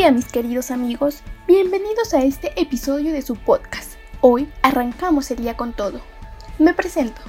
día 0.00 0.12
mis 0.12 0.32
queridos 0.32 0.70
amigos, 0.70 1.18
bienvenidos 1.46 2.14
a 2.14 2.24
este 2.24 2.58
episodio 2.58 3.12
de 3.12 3.20
su 3.20 3.36
podcast. 3.36 3.96
Hoy 4.22 4.48
arrancamos 4.62 5.30
el 5.30 5.42
día 5.42 5.58
con 5.58 5.74
todo. 5.74 6.00
Me 6.58 6.72
presento, 6.72 7.20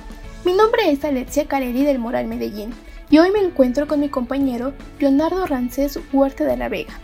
mi 0.46 0.54
nombre 0.54 0.90
es 0.90 1.04
Alexia 1.04 1.50
Caleri 1.50 1.84
del 1.84 2.00
Moral 2.00 2.28
Medellín 2.28 2.74
y 3.10 3.18
hoy 3.18 3.30
me 3.32 3.40
encuentro 3.40 3.90
con 3.90 4.00
mi 4.00 4.08
compañero 4.08 4.74
Leonardo 5.00 5.46
Rancés 5.48 6.00
Huerta 6.14 6.46
de 6.46 6.56
la 6.56 6.70
Vega. 6.70 6.98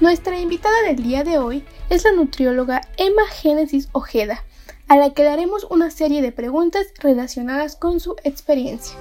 Nuestra 0.00 0.36
invitada 0.40 0.82
del 0.82 1.00
día 1.00 1.22
de 1.22 1.38
hoy 1.38 1.64
es 1.90 2.02
la 2.02 2.10
nutrióloga 2.10 2.80
Emma 2.96 3.24
Génesis 3.28 3.90
Ojeda, 3.92 4.42
a 4.88 4.96
la 4.96 5.10
que 5.10 5.22
daremos 5.22 5.62
una 5.70 5.92
serie 5.92 6.22
de 6.22 6.32
preguntas 6.32 6.88
relacionadas 6.98 7.76
con 7.76 8.00
su 8.00 8.16
experiencia. 8.24 8.96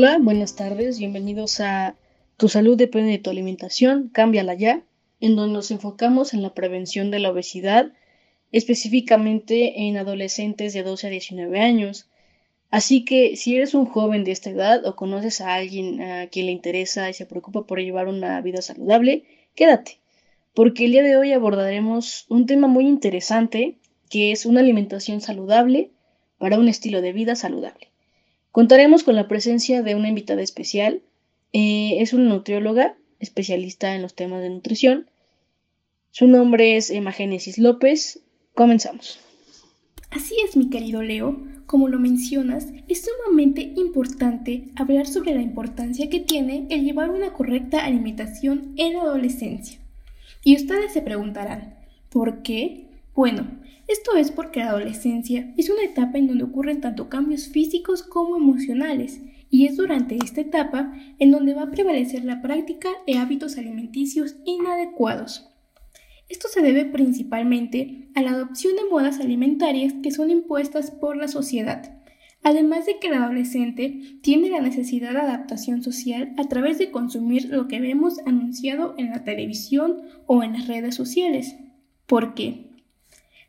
Hola, 0.00 0.18
buenas 0.20 0.54
tardes, 0.54 1.00
bienvenidos 1.00 1.58
a 1.58 1.96
Tu 2.36 2.48
salud 2.48 2.76
depende 2.76 3.10
de 3.10 3.18
tu 3.18 3.30
alimentación, 3.30 4.10
cámbiala 4.10 4.54
ya, 4.54 4.84
en 5.18 5.34
donde 5.34 5.54
nos 5.54 5.72
enfocamos 5.72 6.34
en 6.34 6.42
la 6.42 6.54
prevención 6.54 7.10
de 7.10 7.18
la 7.18 7.32
obesidad, 7.32 7.90
específicamente 8.52 9.88
en 9.88 9.96
adolescentes 9.96 10.72
de 10.72 10.84
12 10.84 11.08
a 11.08 11.10
19 11.10 11.58
años. 11.58 12.08
Así 12.70 13.04
que 13.04 13.34
si 13.34 13.56
eres 13.56 13.74
un 13.74 13.86
joven 13.86 14.22
de 14.22 14.30
esta 14.30 14.50
edad 14.50 14.86
o 14.86 14.94
conoces 14.94 15.40
a 15.40 15.54
alguien 15.54 16.00
a 16.00 16.28
quien 16.28 16.46
le 16.46 16.52
interesa 16.52 17.10
y 17.10 17.12
se 17.12 17.26
preocupa 17.26 17.66
por 17.66 17.80
llevar 17.80 18.06
una 18.06 18.40
vida 18.40 18.62
saludable, 18.62 19.24
quédate, 19.56 19.98
porque 20.54 20.84
el 20.84 20.92
día 20.92 21.02
de 21.02 21.16
hoy 21.16 21.32
abordaremos 21.32 22.24
un 22.28 22.46
tema 22.46 22.68
muy 22.68 22.86
interesante 22.86 23.78
que 24.08 24.30
es 24.30 24.46
una 24.46 24.60
alimentación 24.60 25.20
saludable 25.20 25.90
para 26.38 26.56
un 26.56 26.68
estilo 26.68 27.02
de 27.02 27.12
vida 27.12 27.34
saludable. 27.34 27.88
Contaremos 28.52 29.04
con 29.04 29.14
la 29.14 29.28
presencia 29.28 29.82
de 29.82 29.94
una 29.94 30.08
invitada 30.08 30.42
especial. 30.42 31.02
Eh, 31.52 31.96
es 32.00 32.12
una 32.12 32.28
nutrióloga, 32.28 32.96
especialista 33.20 33.94
en 33.94 34.02
los 34.02 34.14
temas 34.14 34.42
de 34.42 34.50
nutrición. 34.50 35.06
Su 36.10 36.26
nombre 36.26 36.76
es 36.76 36.90
Emma 36.90 37.12
Génesis 37.12 37.58
López. 37.58 38.20
Comenzamos. 38.54 39.20
Así 40.10 40.34
es, 40.44 40.56
mi 40.56 40.70
querido 40.70 41.02
Leo. 41.02 41.38
Como 41.66 41.88
lo 41.88 41.98
mencionas, 41.98 42.68
es 42.88 43.04
sumamente 43.04 43.72
importante 43.76 44.68
hablar 44.74 45.06
sobre 45.06 45.34
la 45.34 45.42
importancia 45.42 46.08
que 46.08 46.20
tiene 46.20 46.66
el 46.70 46.82
llevar 46.82 47.10
una 47.10 47.34
correcta 47.34 47.84
alimentación 47.84 48.72
en 48.76 48.94
la 48.94 49.02
adolescencia. 49.02 49.78
Y 50.42 50.56
ustedes 50.56 50.94
se 50.94 51.02
preguntarán, 51.02 51.74
¿por 52.08 52.42
qué? 52.42 52.86
Bueno, 53.14 53.46
esto 53.88 54.16
es 54.16 54.30
porque 54.30 54.60
la 54.60 54.70
adolescencia 54.70 55.52
es 55.56 55.70
una 55.70 55.82
etapa 55.82 56.18
en 56.18 56.26
donde 56.26 56.44
ocurren 56.44 56.80
tanto 56.80 57.08
cambios 57.08 57.48
físicos 57.48 58.02
como 58.02 58.36
emocionales, 58.36 59.22
y 59.50 59.64
es 59.64 59.76
durante 59.76 60.16
esta 60.16 60.42
etapa 60.42 60.92
en 61.18 61.30
donde 61.30 61.54
va 61.54 61.62
a 61.62 61.70
prevalecer 61.70 62.24
la 62.24 62.42
práctica 62.42 62.90
de 63.06 63.16
hábitos 63.16 63.56
alimenticios 63.56 64.36
inadecuados. 64.44 65.48
Esto 66.28 66.48
se 66.48 66.60
debe 66.60 66.84
principalmente 66.84 68.10
a 68.14 68.20
la 68.20 68.32
adopción 68.32 68.76
de 68.76 68.84
modas 68.90 69.20
alimentarias 69.20 69.94
que 70.02 70.10
son 70.10 70.30
impuestas 70.30 70.90
por 70.90 71.16
la 71.16 71.28
sociedad, 71.28 71.98
además 72.42 72.84
de 72.84 72.98
que 72.98 73.08
el 73.08 73.14
adolescente 73.14 74.18
tiene 74.22 74.50
la 74.50 74.60
necesidad 74.60 75.12
de 75.12 75.20
adaptación 75.20 75.82
social 75.82 76.34
a 76.36 76.44
través 76.44 76.78
de 76.78 76.90
consumir 76.90 77.48
lo 77.48 77.66
que 77.68 77.80
vemos 77.80 78.18
anunciado 78.26 78.94
en 78.98 79.08
la 79.10 79.24
televisión 79.24 80.02
o 80.26 80.42
en 80.42 80.52
las 80.52 80.66
redes 80.66 80.94
sociales. 80.94 81.56
¿Por 82.06 82.34
qué? 82.34 82.67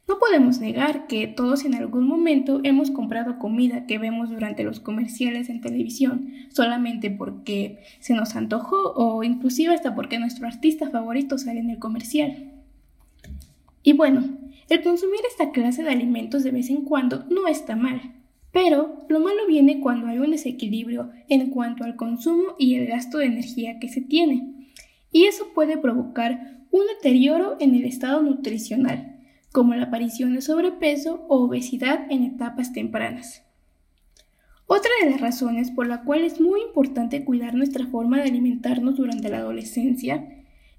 No 0.10 0.18
podemos 0.18 0.60
negar 0.60 1.06
que 1.06 1.28
todos 1.28 1.66
en 1.66 1.76
algún 1.76 2.08
momento 2.08 2.62
hemos 2.64 2.90
comprado 2.90 3.38
comida 3.38 3.86
que 3.86 4.00
vemos 4.00 4.32
durante 4.32 4.64
los 4.64 4.80
comerciales 4.80 5.50
en 5.50 5.62
televisión, 5.62 6.34
solamente 6.50 7.12
porque 7.12 7.84
se 8.00 8.16
nos 8.16 8.36
antojó 8.36 8.94
o 8.96 9.24
inclusive 9.24 9.72
hasta 9.72 9.94
porque 9.94 10.18
nuestro 10.18 10.48
artista 10.48 10.90
favorito 10.90 11.38
sale 11.38 11.60
en 11.60 11.70
el 11.70 11.78
comercial. 11.78 12.54
Y 13.84 13.94
bueno, 13.94 14.24
el 14.68 14.82
consumir 14.82 15.20
esta 15.30 15.52
clase 15.52 15.84
de 15.84 15.92
alimentos 15.92 16.42
de 16.42 16.50
vez 16.50 16.72
en 16.72 16.86
cuando 16.86 17.26
no 17.26 17.48
está 17.48 17.76
mal, 17.76 18.02
pero 18.52 19.06
lo 19.10 19.20
malo 19.20 19.46
viene 19.48 19.80
cuando 19.80 20.08
hay 20.08 20.18
un 20.18 20.32
desequilibrio 20.32 21.12
en 21.28 21.52
cuanto 21.52 21.84
al 21.84 21.96
consumo 21.96 22.56
y 22.58 22.74
el 22.74 22.88
gasto 22.88 23.20
de 23.20 23.26
energía 23.26 23.78
que 23.78 23.90
se 23.90 24.02
tiene, 24.02 24.72
y 25.12 25.26
eso 25.26 25.50
puede 25.54 25.78
provocar 25.78 26.66
un 26.72 26.82
deterioro 26.96 27.58
en 27.60 27.76
el 27.76 27.86
estado 27.86 28.24
nutricional 28.24 29.19
como 29.52 29.74
la 29.76 29.86
aparición 29.86 30.36
de 30.36 30.42
sobrepeso 30.42 31.26
o 31.28 31.44
obesidad 31.44 32.06
en 32.10 32.24
etapas 32.24 32.74
tempranas. 32.74 33.44
Otra 34.68 34.92
de 35.02 35.10
las 35.10 35.22
razones 35.22 35.72
por 35.72 35.88
la 35.88 36.04
cual 36.04 36.24
es 36.24 36.40
muy 36.40 36.62
importante 36.62 37.26
cuidar 37.26 37.56
nuestra 37.56 37.88
forma 37.88 38.18
de 38.18 38.30
alimentarnos 38.30 38.98
durante 38.98 39.30
la 39.30 39.40
adolescencia 39.40 40.28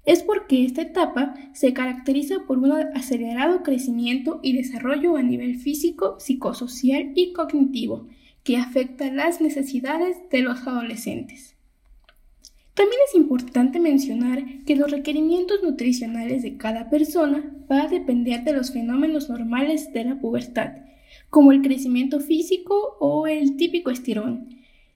es 0.05 0.23
porque 0.23 0.65
esta 0.65 0.81
etapa 0.81 1.35
se 1.53 1.73
caracteriza 1.73 2.45
por 2.47 2.57
un 2.57 2.71
acelerado 2.71 3.63
crecimiento 3.63 4.39
y 4.41 4.55
desarrollo 4.55 5.17
a 5.17 5.23
nivel 5.23 5.57
físico, 5.57 6.19
psicosocial 6.19 7.11
y 7.15 7.33
cognitivo 7.33 8.07
que 8.43 8.57
afecta 8.57 9.11
las 9.11 9.41
necesidades 9.41 10.17
de 10.31 10.41
los 10.41 10.65
adolescentes. 10.65 11.50
También 12.81 13.01
es 13.07 13.13
importante 13.13 13.79
mencionar 13.79 14.43
que 14.65 14.75
los 14.75 14.89
requerimientos 14.89 15.61
nutricionales 15.61 16.41
de 16.41 16.57
cada 16.57 16.89
persona 16.89 17.55
va 17.71 17.83
a 17.83 17.87
depender 17.87 18.43
de 18.43 18.53
los 18.53 18.73
fenómenos 18.73 19.29
normales 19.29 19.93
de 19.93 20.03
la 20.03 20.19
pubertad, 20.19 20.77
como 21.29 21.51
el 21.51 21.61
crecimiento 21.61 22.19
físico 22.19 22.97
o 22.99 23.27
el 23.27 23.55
típico 23.55 23.91
estirón, 23.91 24.49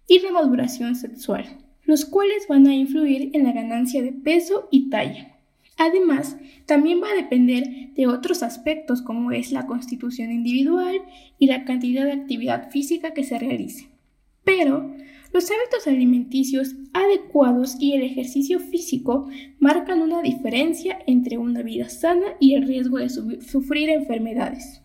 y 0.08 0.18
la 0.18 0.32
maduración 0.32 0.96
sexual, 0.96 1.46
los 1.84 2.06
cuales 2.06 2.48
van 2.50 2.66
a 2.66 2.74
influir 2.74 3.30
en 3.34 3.44
la 3.44 3.52
ganancia 3.52 4.02
de 4.02 4.14
peso 4.14 4.68
y 4.72 4.90
talla. 4.90 5.38
Además, 5.78 6.38
también 6.66 7.04
va 7.04 7.12
a 7.12 7.16
depender 7.16 7.94
de 7.94 8.08
otros 8.08 8.42
aspectos 8.42 9.04
como 9.04 9.32
es 9.32 9.52
la 9.52 9.68
constitución 9.68 10.32
individual 10.32 11.02
y 11.38 11.46
la 11.46 11.66
cantidad 11.66 12.04
de 12.06 12.14
actividad 12.14 12.72
física 12.72 13.14
que 13.14 13.24
se 13.24 13.38
realice. 13.38 13.90
Pero 14.44 14.92
los 15.34 15.50
hábitos 15.52 15.88
alimenticios 15.88 16.76
adecuados 16.94 17.76
y 17.80 17.94
el 17.94 18.04
ejercicio 18.04 18.60
físico 18.60 19.28
marcan 19.60 20.02
una 20.02 20.22
diferencia 20.22 21.00
entre 21.08 21.38
una 21.38 21.62
vida 21.62 21.90
sana 21.90 22.36
y 22.40 22.56
el 22.56 22.68
riesgo 22.68 22.98
de 22.98 23.10
sufrir 23.10 23.90
enfermedades. 23.90 24.82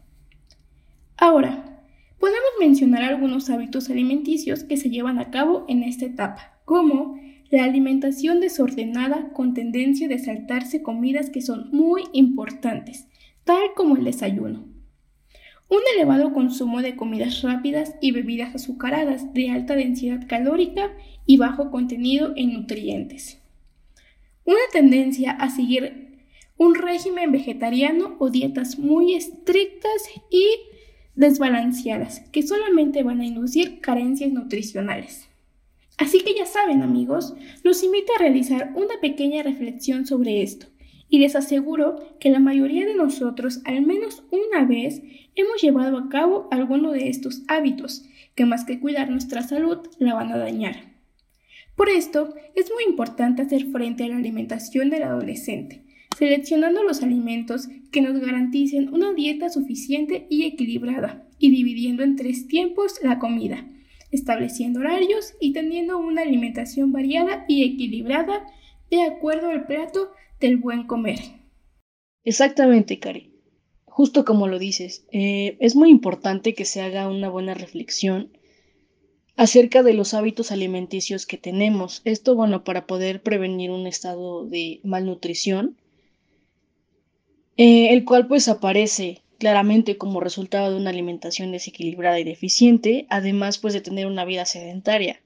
Ahora, 1.16 1.84
podemos 2.18 2.50
mencionar 2.58 3.02
algunos 3.04 3.50
hábitos 3.50 3.90
alimenticios 3.90 4.64
que 4.64 4.76
se 4.76 4.90
llevan 4.90 5.18
a 5.18 5.30
cabo 5.30 5.64
en 5.68 5.82
esta 5.82 6.06
etapa, 6.06 6.60
como 6.64 7.18
la 7.50 7.64
alimentación 7.64 8.40
desordenada 8.40 9.32
con 9.32 9.54
tendencia 9.54 10.08
de 10.08 10.18
saltarse 10.18 10.82
comidas 10.82 11.30
que 11.30 11.42
son 11.42 11.68
muy 11.72 12.04
importantes, 12.12 13.08
tal 13.44 13.74
como 13.74 13.96
el 13.96 14.04
desayuno 14.04 14.79
un 15.70 15.78
elevado 15.94 16.32
consumo 16.32 16.82
de 16.82 16.96
comidas 16.96 17.42
rápidas 17.42 17.94
y 18.00 18.10
bebidas 18.10 18.54
azucaradas 18.54 19.32
de 19.32 19.50
alta 19.50 19.76
densidad 19.76 20.26
calórica 20.28 20.90
y 21.26 21.36
bajo 21.36 21.70
contenido 21.70 22.32
en 22.34 22.52
nutrientes. 22.52 23.40
Una 24.44 24.58
tendencia 24.72 25.30
a 25.30 25.48
seguir 25.48 26.18
un 26.56 26.74
régimen 26.74 27.30
vegetariano 27.30 28.16
o 28.18 28.30
dietas 28.30 28.78
muy 28.80 29.14
estrictas 29.14 30.02
y 30.28 30.44
desbalanceadas 31.14 32.20
que 32.32 32.42
solamente 32.42 33.04
van 33.04 33.20
a 33.20 33.26
inducir 33.26 33.80
carencias 33.80 34.32
nutricionales. 34.32 35.28
Así 35.98 36.20
que 36.22 36.34
ya 36.34 36.46
saben 36.46 36.82
amigos, 36.82 37.34
los 37.62 37.84
invito 37.84 38.12
a 38.14 38.18
realizar 38.18 38.72
una 38.74 39.00
pequeña 39.00 39.42
reflexión 39.44 40.04
sobre 40.04 40.42
esto 40.42 40.66
y 41.10 41.18
les 41.18 41.36
aseguro 41.36 42.16
que 42.20 42.30
la 42.30 42.38
mayoría 42.38 42.86
de 42.86 42.94
nosotros 42.94 43.60
al 43.64 43.82
menos 43.82 44.22
una 44.30 44.64
vez 44.64 45.02
hemos 45.34 45.60
llevado 45.60 45.98
a 45.98 46.08
cabo 46.08 46.48
alguno 46.50 46.92
de 46.92 47.08
estos 47.08 47.42
hábitos 47.48 48.04
que 48.36 48.46
más 48.46 48.64
que 48.64 48.78
cuidar 48.80 49.10
nuestra 49.10 49.42
salud 49.42 49.78
la 49.98 50.14
van 50.14 50.32
a 50.32 50.38
dañar. 50.38 50.90
Por 51.76 51.88
esto 51.88 52.34
es 52.54 52.70
muy 52.72 52.84
importante 52.84 53.42
hacer 53.42 53.66
frente 53.66 54.04
a 54.04 54.08
la 54.08 54.16
alimentación 54.16 54.90
del 54.90 55.02
adolescente, 55.02 55.82
seleccionando 56.16 56.84
los 56.84 57.02
alimentos 57.02 57.68
que 57.90 58.02
nos 58.02 58.20
garanticen 58.20 58.92
una 58.94 59.12
dieta 59.12 59.48
suficiente 59.48 60.26
y 60.30 60.44
equilibrada 60.44 61.26
y 61.38 61.50
dividiendo 61.50 62.02
en 62.02 62.16
tres 62.16 62.46
tiempos 62.46 63.00
la 63.02 63.18
comida, 63.18 63.66
estableciendo 64.12 64.80
horarios 64.80 65.34
y 65.40 65.52
teniendo 65.52 65.98
una 65.98 66.22
alimentación 66.22 66.92
variada 66.92 67.44
y 67.48 67.64
equilibrada 67.64 68.44
de 68.90 69.02
acuerdo 69.02 69.48
al 69.48 69.66
plato 69.66 70.12
del 70.40 70.56
buen 70.56 70.86
comer. 70.86 71.18
Exactamente, 72.24 72.98
Cari. 72.98 73.30
Justo 73.84 74.24
como 74.24 74.48
lo 74.48 74.58
dices, 74.58 75.04
eh, 75.12 75.56
es 75.60 75.76
muy 75.76 75.90
importante 75.90 76.54
que 76.54 76.64
se 76.64 76.80
haga 76.80 77.08
una 77.08 77.28
buena 77.28 77.54
reflexión 77.54 78.30
acerca 79.36 79.82
de 79.82 79.94
los 79.94 80.14
hábitos 80.14 80.52
alimenticios 80.52 81.26
que 81.26 81.38
tenemos. 81.38 82.02
Esto, 82.04 82.34
bueno, 82.34 82.62
para 82.64 82.86
poder 82.86 83.22
prevenir 83.22 83.70
un 83.70 83.86
estado 83.86 84.46
de 84.46 84.80
malnutrición, 84.84 85.76
eh, 87.56 87.92
el 87.92 88.04
cual 88.04 88.26
pues 88.26 88.48
aparece 88.48 89.22
claramente 89.38 89.96
como 89.96 90.20
resultado 90.20 90.70
de 90.70 90.76
una 90.76 90.90
alimentación 90.90 91.52
desequilibrada 91.52 92.20
y 92.20 92.24
deficiente, 92.24 93.06
además 93.08 93.58
pues 93.58 93.74
de 93.74 93.80
tener 93.80 94.06
una 94.06 94.24
vida 94.24 94.44
sedentaria. 94.44 95.20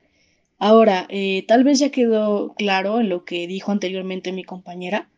Ahora, 0.66 1.06
eh, 1.11 1.44
tal 1.46 1.62
vez 1.62 1.78
ya 1.78 1.90
quedó 1.90 2.55
claro 2.55 2.99
en 2.99 3.11
lo 3.11 3.26
que 3.26 3.46
dijo 3.46 3.70
anteriormente 3.70 4.32
mi 4.32 4.44
compañera, 4.44 5.11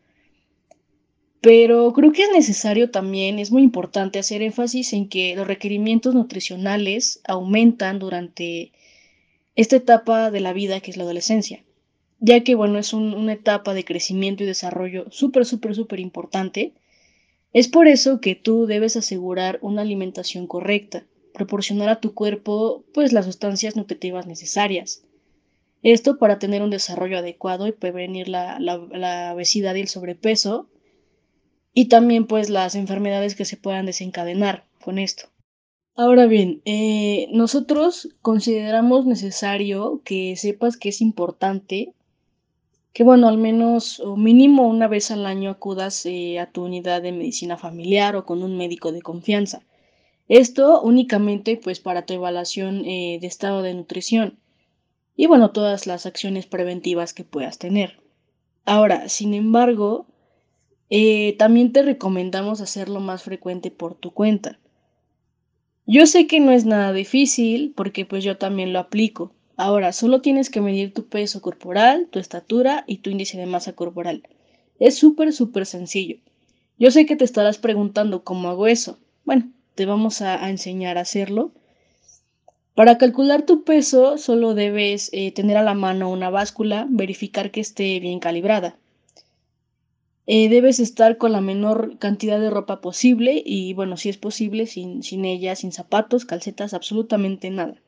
pero 1.39 1.93
creo 1.93 2.11
que 2.11 2.23
es 2.23 2.31
necesario 2.33 2.91
también, 2.91 3.39
es 3.39 3.49
muy 3.49 3.63
importante 3.63 4.19
hacer 4.19 4.41
énfasis 4.41 4.91
en 4.91 5.07
que 5.07 5.37
los 5.37 5.47
requerimientos 5.47 6.13
nutricionales 6.13 7.21
aumentan 7.25 7.97
durante 7.97 8.73
esta 9.55 9.77
etapa 9.77 10.31
de 10.31 10.41
la 10.41 10.51
vida 10.51 10.81
que 10.81 10.91
es 10.91 10.97
la 10.97 11.05
adolescencia, 11.05 11.63
ya 12.19 12.43
que 12.43 12.55
bueno, 12.55 12.77
es 12.77 12.91
una 12.91 13.31
etapa 13.31 13.73
de 13.73 13.85
crecimiento 13.85 14.43
y 14.43 14.47
desarrollo 14.47 15.05
súper, 15.11 15.45
súper, 15.45 15.75
súper 15.75 16.01
importante. 16.01 16.73
Es 17.53 17.69
por 17.69 17.87
eso 17.87 18.19
que 18.19 18.35
tú 18.35 18.65
debes 18.65 18.97
asegurar 18.97 19.59
una 19.61 19.83
alimentación 19.83 20.45
correcta, 20.45 21.05
proporcionar 21.33 21.87
a 21.87 22.01
tu 22.01 22.13
cuerpo 22.13 22.83
pues 22.93 23.13
las 23.13 23.23
sustancias 23.23 23.77
nutritivas 23.77 24.27
necesarias. 24.27 25.06
Esto 25.89 26.17
para 26.17 26.37
tener 26.37 26.61
un 26.61 26.69
desarrollo 26.69 27.17
adecuado 27.17 27.65
y 27.65 27.71
prevenir 27.71 28.27
la, 28.27 28.59
la 28.59 29.33
obesidad 29.33 29.73
y 29.75 29.79
el 29.79 29.87
sobrepeso, 29.87 30.67
y 31.73 31.85
también 31.85 32.27
pues 32.27 32.49
las 32.49 32.75
enfermedades 32.75 33.35
que 33.35 33.45
se 33.45 33.55
puedan 33.55 33.85
desencadenar 33.85 34.65
con 34.83 34.99
esto. 34.99 35.29
Ahora 35.95 36.25
bien, 36.25 36.61
eh, 36.65 37.29
nosotros 37.31 38.09
consideramos 38.21 39.05
necesario 39.05 40.01
que 40.03 40.35
sepas 40.35 40.75
que 40.75 40.89
es 40.89 40.99
importante 40.99 41.93
que, 42.91 43.05
bueno, 43.05 43.29
al 43.29 43.37
menos 43.37 44.01
o 44.01 44.17
mínimo 44.17 44.67
una 44.67 44.89
vez 44.89 45.09
al 45.09 45.25
año 45.25 45.49
acudas 45.49 46.05
eh, 46.05 46.37
a 46.39 46.51
tu 46.51 46.65
unidad 46.65 47.01
de 47.01 47.13
medicina 47.13 47.55
familiar 47.55 48.17
o 48.17 48.25
con 48.25 48.43
un 48.43 48.57
médico 48.57 48.91
de 48.91 49.01
confianza. 49.01 49.61
Esto 50.27 50.81
únicamente 50.81 51.57
pues 51.63 51.79
para 51.79 52.05
tu 52.05 52.13
evaluación 52.13 52.83
eh, 52.83 53.19
de 53.21 53.27
estado 53.27 53.61
de 53.61 53.73
nutrición 53.73 54.37
y 55.17 55.25
bueno, 55.25 55.51
todas 55.51 55.87
las 55.87 56.05
acciones 56.05 56.45
preventivas 56.45 57.13
que 57.13 57.25
puedas 57.25 57.57
tener. 57.57 57.99
Ahora, 58.63 59.09
sin 59.09 59.33
embargo, 59.33 60.05
eh, 60.89 61.35
también 61.37 61.73
te 61.73 61.81
recomendamos 61.81 62.61
hacerlo 62.61 63.01
más 63.01 63.23
frecuente 63.23 63.71
por 63.71 63.95
tu 63.95 64.11
cuenta. 64.13 64.59
Yo 65.85 66.05
sé 66.05 66.27
que 66.27 66.39
no 66.39 66.51
es 66.51 66.65
nada 66.65 66.93
difícil 66.93 67.73
porque 67.75 68.05
pues 68.05 68.23
yo 68.23 68.37
también 68.37 68.71
lo 68.71 68.79
aplico. 68.79 69.33
Ahora, 69.55 69.91
solo 69.91 70.21
tienes 70.21 70.49
que 70.49 70.61
medir 70.61 70.93
tu 70.93 71.07
peso 71.07 71.41
corporal, 71.41 72.07
tu 72.11 72.19
estatura 72.19 72.83
y 72.87 72.97
tu 72.97 73.09
índice 73.09 73.37
de 73.37 73.47
masa 73.47 73.73
corporal. 73.73 74.23
Es 74.79 74.97
súper, 74.97 75.33
súper 75.33 75.65
sencillo. 75.65 76.17
Yo 76.77 76.91
sé 76.91 77.07
que 77.07 77.15
te 77.15 77.23
estarás 77.25 77.57
preguntando 77.57 78.23
cómo 78.23 78.49
hago 78.49 78.67
eso. 78.67 78.99
Bueno, 79.25 79.51
te 79.73 79.87
vamos 79.87 80.21
a, 80.21 80.47
enseñar 80.49 80.97
a 80.97 81.01
hacerlo. 81.01 81.51
Para 82.77 82.99
calcular 82.99 83.41
tu 83.41 83.63
peso 83.63 84.19
solo 84.19 84.53
debes 84.53 85.09
eh, 85.11 85.31
tener 85.31 85.57
a 85.57 85.63
la 85.63 85.73
mano 85.73 86.11
una 86.11 86.29
báscula, 86.29 86.85
verificar 86.87 87.49
que 87.49 87.59
esté 87.59 87.99
bien 87.99 88.19
calibrada. 88.19 88.77
Eh, 90.27 90.47
debes 90.47 90.79
estar 90.79 91.17
con 91.17 91.31
la 91.31 91.41
menor 91.41 91.97
cantidad 91.97 92.39
de 92.39 92.51
ropa 92.51 92.79
posible 92.79 93.41
y 93.43 93.73
bueno, 93.73 93.97
si 93.97 94.09
es 94.09 94.17
posible, 94.17 94.67
sin, 94.67 95.01
sin 95.01 95.25
ella, 95.25 95.55
sin 95.55 95.71
zapatos, 95.71 96.25
calcetas, 96.25 96.75
absolutamente 96.75 97.49
nada. 97.49 97.81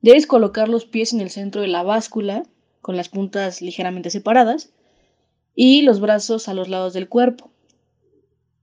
Debes 0.00 0.28
colocar 0.28 0.68
los 0.68 0.84
pies 0.84 1.12
en 1.12 1.20
el 1.20 1.30
centro 1.30 1.62
de 1.62 1.66
la 1.66 1.82
báscula, 1.82 2.44
con 2.82 2.96
las 2.96 3.08
puntas 3.08 3.62
ligeramente 3.62 4.10
separadas, 4.10 4.72
y 5.56 5.82
los 5.82 5.98
brazos 5.98 6.46
a 6.46 6.54
los 6.54 6.68
lados 6.68 6.92
del 6.92 7.08
cuerpo. 7.08 7.50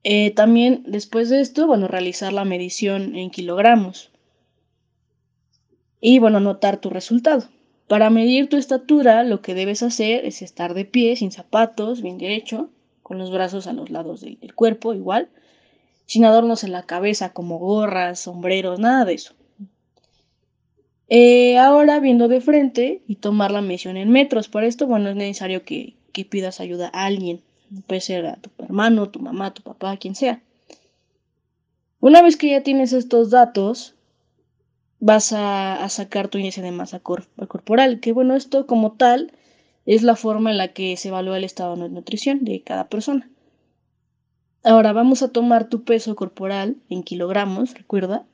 Eh, 0.03 0.31
también 0.31 0.86
después 0.88 1.27
de 1.27 1.42
esto, 1.42 1.68
bueno, 1.68 1.89
realizar 1.89 2.31
la 2.31 2.45
medición 2.45 3.18
en 3.18 3.31
kilogramos. 3.31 4.10
Y 6.01 6.18
bueno, 6.19 6.39
notar 6.39 6.81
tu 6.81 6.89
resultado. 6.89 7.48
Para 7.88 8.09
medir 8.09 8.50
tu 8.50 8.57
estatura, 8.57 9.24
lo 9.24 9.42
que 9.42 9.53
debes 9.53 9.83
hacer 9.83 10.25
es 10.25 10.42
estar 10.42 10.74
de 10.74 10.86
pie, 10.86 11.15
sin 11.15 11.31
zapatos, 11.31 12.01
bien 12.01 12.18
derecho, 12.18 12.69
con 13.03 13.18
los 13.18 13.31
brazos 13.31 13.68
a 13.68 13.74
los 13.74 13.89
lados 13.89 14.21
del, 14.21 14.56
cuerpo 14.56 14.94
igual, 14.94 15.30
sin 16.06 16.25
adornos 16.25 16.63
en 16.63 16.71
la 16.71 16.83
cabeza 16.83 17.33
como 17.33 17.59
gorras, 17.59 18.19
sombreros, 18.19 18.80
nada 18.80 19.06
de 19.06 19.13
eso. 19.13 19.33
Eh, 21.09 21.57
ahora 21.57 22.00
viendo 22.00 22.30
de 22.30 22.39
frente 22.39 23.01
y 23.06 23.15
tomar 23.15 23.51
la 23.51 23.62
medición 23.62 23.98
en 23.98 24.09
metros. 24.09 24.48
Para 24.48 24.68
esto, 24.68 24.88
bueno, 24.88 25.09
es 25.09 25.18
necesario 25.18 25.65
que, 25.65 25.98
pidas 26.30 26.62
ayuda 26.62 26.89
a 26.94 27.06
alguien. 27.06 27.42
Puede 27.88 28.00
ser 28.00 28.25
a 28.25 28.38
tu 28.38 28.50
hermano, 28.63 29.09
tu 29.09 29.19
mamá, 29.19 29.53
tu 29.53 29.62
papá, 29.62 29.98
quien 29.98 30.15
sea. 30.15 30.42
Una 32.00 32.21
vez 32.21 32.38
que 32.38 32.51
ya 32.51 32.63
tienes 32.63 32.94
estos 32.94 33.30
datos, 33.30 33.95
vas 35.01 35.33
a, 35.33 35.89
sacar 35.89 36.30
tu 36.30 36.38
índice 36.38 36.62
de 36.62 36.71
masa 36.71 37.00
corporal. 37.01 38.00
Que 38.00 38.13
bueno, 38.13 38.36
esto 38.36 38.65
como 38.68 38.94
tal 38.94 39.33
es 39.86 40.03
la 40.03 40.15
forma 40.15 40.51
en 40.51 40.57
la 40.57 40.69
que 40.69 40.95
se 40.95 41.09
evalúa 41.09 41.38
el 41.38 41.44
estado 41.44 41.75
de 41.75 41.89
nutrición 41.89 42.45
de 42.45 42.62
cada 42.62 42.88
persona. 42.88 43.30
Ahora 44.63 44.94
vamos 44.94 45.24
a 45.24 45.31
tomar 45.31 45.69
tu 45.69 45.83
peso 45.83 46.15
corporal 46.15 46.77
en 46.88 47.01
kilogramos, 47.01 47.74
recuerda, 47.74 48.25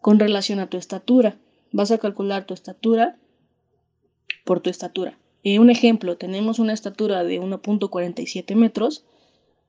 con 0.00 0.20
relación 0.20 0.60
a 0.60 0.68
tu 0.68 0.76
estatura. 0.76 1.36
Vas 1.72 1.90
a 1.90 1.98
calcular 1.98 2.46
tu 2.46 2.54
estatura 2.54 3.18
por 4.44 4.60
tu 4.60 4.70
estatura. 4.70 5.18
Eh, 5.42 5.58
un 5.58 5.68
ejemplo, 5.68 6.16
tenemos 6.16 6.60
una 6.60 6.72
estatura 6.72 7.24
de 7.24 7.40
1.47 7.40 8.54
metros, 8.54 9.04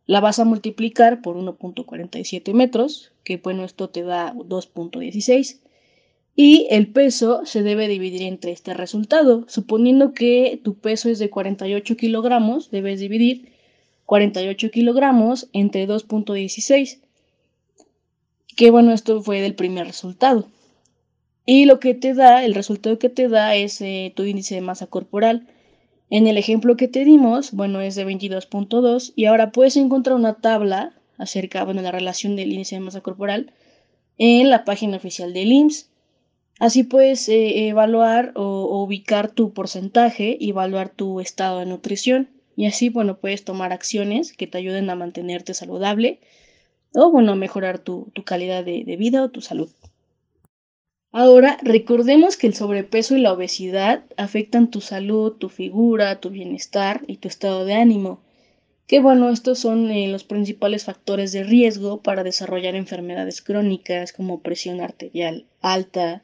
la 0.06 0.20
vas 0.20 0.38
a 0.38 0.46
multiplicar 0.46 1.24
por 1.24 1.38
1.47 1.38 2.54
metros, 2.54 3.14
que 3.24 3.38
bueno, 3.38 3.64
esto 3.64 3.90
te 3.90 4.04
da 4.04 4.36
2.16 4.36 5.65
y 6.36 6.68
el 6.70 6.88
peso 6.88 7.46
se 7.46 7.64
debe 7.64 7.88
dividir 7.88 8.24
entre 8.24 8.52
este 8.52 8.74
resultado. 8.74 9.46
Suponiendo 9.48 10.14
que 10.14 10.60
tu 10.64 10.76
peso 10.76 11.10
es 11.10 11.18
de 11.20 11.30
48 11.30 11.96
kilogramos, 11.96 12.72
debes 12.72 13.00
dividir 13.00 13.54
48 14.06 14.70
kilogramos 14.72 15.48
entre 15.54 15.88
2.16. 15.88 17.00
Que 18.58 18.72
bueno, 18.72 18.92
esto 18.92 19.22
fue 19.22 19.42
del 19.42 19.56
primer 19.56 19.88
resultado. 19.88 20.48
Y 21.46 21.66
lo 21.66 21.80
que 21.80 21.94
te 21.94 22.14
da, 22.14 22.44
el 22.44 22.54
resultado 22.54 23.00
que 23.00 23.10
te 23.10 23.30
da 23.30 23.56
es 23.56 23.80
eh, 23.82 24.12
tu 24.16 24.24
índice 24.24 24.56
de 24.56 24.62
masa 24.62 24.88
corporal. 24.88 25.48
En 26.10 26.28
el 26.28 26.38
ejemplo 26.38 26.76
que 26.76 26.88
te 26.88 27.06
dimos, 27.06 27.52
bueno, 27.52 27.82
es 27.82 27.96
de 27.96 28.06
22.2 28.06 29.14
y 29.16 29.26
ahora 29.26 29.52
puedes 29.52 29.78
encontrar 29.78 30.16
una 30.16 30.36
tabla 30.36 30.94
acerca, 31.18 31.63
bueno, 31.63 31.82
la 31.82 31.92
relación 31.92 32.36
del 32.36 32.51
índice 32.51 32.75
de 32.75 32.82
masa 32.82 33.01
corporal 33.01 33.54
en 34.18 34.50
la 34.50 34.65
página 34.65 34.98
oficial 34.98 35.34
del 35.34 35.51
IMSS. 35.51 35.89
Así 36.60 36.84
puedes 36.84 37.28
eh, 37.28 37.68
evaluar 37.68 38.32
o, 38.36 38.82
ubicar 38.84 39.30
tu 39.30 39.54
porcentaje 39.54 40.38
y 40.40 40.52
evaluar 40.52 40.90
tu 40.90 41.20
estado 41.20 41.60
de 41.60 41.66
nutrición. 41.66 42.30
Y 42.56 42.66
así, 42.68 42.90
bueno, 42.90 43.18
puedes 43.18 43.44
tomar 43.44 43.74
acciones 43.74 44.32
que 44.32 44.48
te 44.48 44.58
ayuden 44.58 44.90
a 44.90 44.96
mantenerte 44.96 45.54
saludable 45.54 46.20
o, 46.94 47.12
bueno, 47.12 47.34
a 47.34 47.36
mejorar 47.36 47.80
tu, 47.80 48.12
calidad 48.26 48.64
de, 48.64 48.86
de 48.86 48.96
vida 48.96 49.24
o 49.24 49.30
tu 49.30 49.42
salud. 49.42 49.70
Ahora, 51.12 51.58
recordemos 51.62 52.38
que 52.38 52.48
el 52.48 52.54
sobrepeso 52.54 53.16
y 53.16 53.22
la 53.22 53.34
obesidad 53.34 54.04
afectan 54.18 54.70
tu 54.70 54.82
salud, 54.82 55.34
tu 55.34 55.50
figura, 55.50 56.20
tu 56.20 56.30
bienestar 56.30 57.02
y 57.08 57.18
tu 57.18 57.28
estado 57.28 57.66
de 57.66 57.74
ánimo. 57.74 58.22
Que 58.88 59.00
bueno, 59.00 59.30
estos 59.30 59.60
son 59.60 59.90
eh, 59.92 60.08
los 60.08 60.24
principales 60.24 60.86
factores 60.86 61.32
de 61.32 61.44
riesgo 61.44 62.02
para 62.02 62.24
desarrollar 62.24 62.76
enfermedades 62.76 63.42
crónicas 63.42 64.14
como 64.14 64.42
presión 64.42 64.80
arterial 64.80 65.46
alta, 65.62 66.24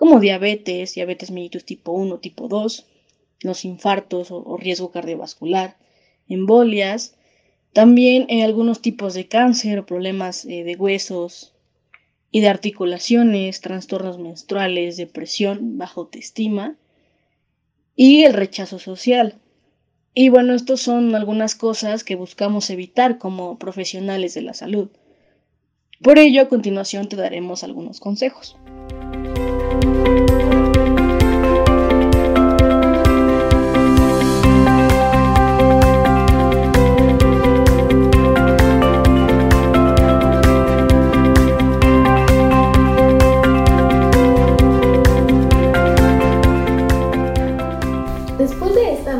como 0.00 0.18
diabetes, 0.18 0.94
diabetes 0.94 1.30
mellitus 1.30 1.66
tipo 1.66 1.92
1, 1.92 2.20
tipo 2.20 2.48
2, 2.48 2.86
los 3.42 3.66
infartos 3.66 4.28
o, 4.30 4.56
riesgo 4.56 4.90
cardiovascular, 4.90 5.76
embolias, 6.26 7.16
también 7.74 8.24
en 8.30 8.42
algunos 8.42 8.80
tipos 8.80 9.12
de 9.12 9.28
cáncer 9.28 9.84
problemas 9.84 10.46
eh, 10.46 10.64
de 10.64 10.74
huesos 10.74 11.52
y 12.30 12.40
de 12.40 12.48
articulaciones, 12.48 13.60
trastornos 13.60 14.18
menstruales, 14.18 14.96
depresión, 14.96 15.76
baja 15.76 16.00
autoestima 16.00 16.76
y 17.94 18.24
el 18.24 18.32
rechazo 18.32 18.78
social. 18.78 19.34
Y 20.14 20.30
bueno, 20.30 20.54
estos 20.54 20.80
son 20.80 21.14
algunas 21.14 21.54
cosas 21.54 22.04
que 22.04 22.14
buscamos 22.14 22.70
evitar 22.70 23.18
como 23.18 23.58
profesionales 23.58 24.32
de 24.32 24.40
la 24.40 24.54
salud. 24.54 24.88
Por 26.02 26.18
ello, 26.18 26.40
a 26.40 26.48
continuación 26.48 27.10
te 27.10 27.16
daremos 27.16 27.64
algunos 27.64 28.00
consejos. 28.00 28.56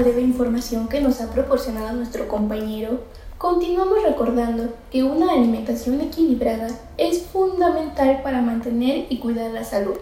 Breve 0.00 0.22
información 0.22 0.88
que 0.88 1.00
nos 1.00 1.20
ha 1.20 1.30
proporcionado 1.30 1.92
nuestro 1.92 2.26
compañero, 2.28 3.00
Continuamos 3.40 4.02
recordando 4.02 4.74
que 4.90 5.02
una 5.02 5.32
alimentación 5.32 5.98
equilibrada 6.02 6.68
es 6.98 7.22
fundamental 7.22 8.20
para 8.22 8.42
mantener 8.42 9.06
y 9.08 9.16
cuidar 9.16 9.50
la 9.52 9.64
salud, 9.64 9.96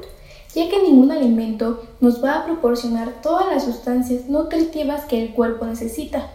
ya 0.57 0.69
que 0.69 0.83
ningún 0.83 1.13
alimento 1.13 1.85
nos 2.01 2.21
va 2.21 2.35
a 2.35 2.45
proporcionar 2.45 3.23
todas 3.23 3.47
las 3.47 3.63
sustancias 3.63 4.29
nutritivas 4.29 5.05
que 5.05 5.23
el 5.23 5.35
cuerpo 5.35 5.67
necesita. 5.67 6.29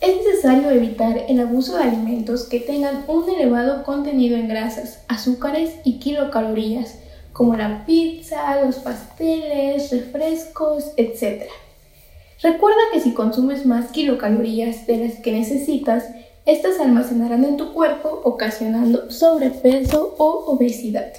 Es 0.00 0.16
necesario 0.16 0.68
evitar 0.70 1.16
el 1.28 1.38
abuso 1.38 1.76
de 1.76 1.84
alimentos 1.84 2.42
que 2.46 2.58
tengan 2.58 3.04
un 3.06 3.30
elevado 3.30 3.84
contenido 3.84 4.36
en 4.36 4.48
grasas, 4.48 5.04
azúcares 5.06 5.76
y 5.84 6.00
kilocalorías, 6.00 6.98
como 7.32 7.54
la 7.54 7.86
pizza, 7.86 8.64
los 8.64 8.80
pasteles, 8.80 9.92
refrescos, 9.92 10.86
etc. 10.96 11.44
Recuerda 12.46 12.78
que 12.92 13.00
si 13.00 13.12
consumes 13.12 13.66
más 13.66 13.90
kilocalorías 13.90 14.86
de 14.86 14.98
las 14.98 15.14
que 15.16 15.32
necesitas, 15.32 16.04
estas 16.44 16.76
se 16.76 16.84
almacenarán 16.84 17.44
en 17.44 17.56
tu 17.56 17.72
cuerpo 17.72 18.20
ocasionando 18.22 19.10
sobrepeso 19.10 20.14
o 20.16 20.44
obesidad. 20.52 21.12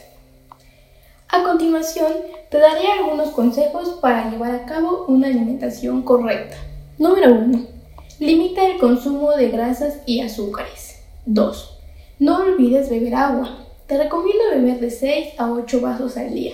A 1.27 1.43
continuación, 1.43 2.13
te 2.49 2.59
daré 2.59 2.87
algunos 2.87 3.31
consejos 3.31 3.99
para 4.01 4.31
llevar 4.31 4.51
a 4.51 4.65
cabo 4.65 5.03
una 5.09 5.27
alimentación 5.27 6.03
correcta. 6.03 6.55
Número 6.97 7.33
1. 7.33 7.65
Limita 8.21 8.65
el 8.65 8.77
consumo 8.77 9.33
de 9.33 9.49
grasas 9.49 9.97
y 10.05 10.21
azúcares. 10.21 11.01
2. 11.25 11.77
No 12.19 12.37
olvides 12.37 12.89
beber 12.89 13.15
agua. 13.15 13.65
Te 13.85 13.97
recomiendo 13.97 14.45
beber 14.51 14.79
de 14.79 14.91
6 14.91 15.33
a 15.37 15.51
8 15.51 15.81
vasos 15.81 16.15
al 16.15 16.33
día. 16.33 16.53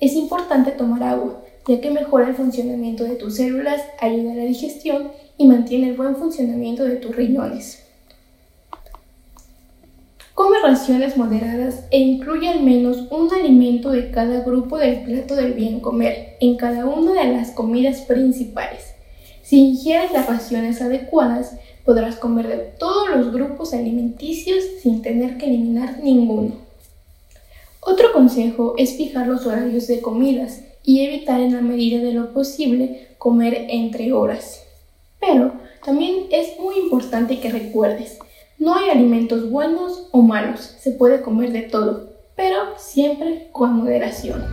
Es 0.00 0.14
importante 0.14 0.70
tomar 0.70 1.02
agua, 1.02 1.42
ya 1.66 1.80
que 1.80 1.90
mejora 1.90 2.28
el 2.28 2.34
funcionamiento 2.34 3.04
de 3.04 3.16
tus 3.16 3.36
células, 3.36 3.82
ayuda 4.00 4.32
a 4.32 4.36
la 4.36 4.44
digestión 4.44 5.10
y 5.36 5.46
mantiene 5.46 5.90
el 5.90 5.96
buen 5.96 6.16
funcionamiento 6.16 6.84
de 6.84 6.96
tus 6.96 7.14
riñones. 7.14 7.82
Come 10.34 10.58
raciones 10.62 11.16
moderadas 11.16 11.84
e 11.90 11.98
incluye 11.98 12.48
al 12.48 12.62
menos 12.62 13.06
un 13.10 13.32
alimento 13.32 13.90
de 13.90 14.10
cada 14.10 14.40
grupo 14.40 14.76
del 14.76 15.02
plato 15.02 15.34
del 15.34 15.54
bien 15.54 15.80
comer 15.80 16.36
en 16.40 16.56
cada 16.56 16.84
una 16.84 17.14
de 17.14 17.32
las 17.32 17.52
comidas 17.52 18.02
principales. 18.02 18.84
Si 19.42 19.60
ingieres 19.60 20.12
las 20.12 20.26
raciones 20.26 20.82
adecuadas, 20.82 21.56
podrás 21.84 22.16
comer 22.16 22.48
de 22.48 22.56
todos 22.78 23.08
los 23.08 23.32
grupos 23.32 23.72
alimenticios 23.72 24.62
sin 24.82 25.02
tener 25.02 25.38
que 25.38 25.46
eliminar 25.46 26.00
ninguno. 26.02 26.56
Otro 27.80 28.12
consejo 28.12 28.74
es 28.76 28.96
fijar 28.96 29.28
los 29.28 29.46
horarios 29.46 29.86
de 29.86 30.00
comidas 30.00 30.65
y 30.86 31.04
evitar 31.04 31.40
en 31.40 31.52
la 31.52 31.60
medida 31.60 32.00
de 32.00 32.14
lo 32.14 32.32
posible 32.32 33.08
comer 33.18 33.66
entre 33.68 34.14
horas. 34.14 34.62
Pero 35.20 35.52
también 35.84 36.28
es 36.30 36.58
muy 36.58 36.78
importante 36.78 37.40
que 37.40 37.50
recuerdes 37.50 38.18
no 38.58 38.74
hay 38.74 38.88
alimentos 38.88 39.50
buenos 39.50 40.08
o 40.12 40.22
malos, 40.22 40.76
se 40.80 40.92
puede 40.92 41.20
comer 41.20 41.52
de 41.52 41.62
todo, 41.62 42.08
pero 42.36 42.56
siempre 42.78 43.48
con 43.52 43.74
moderación. 43.74 44.46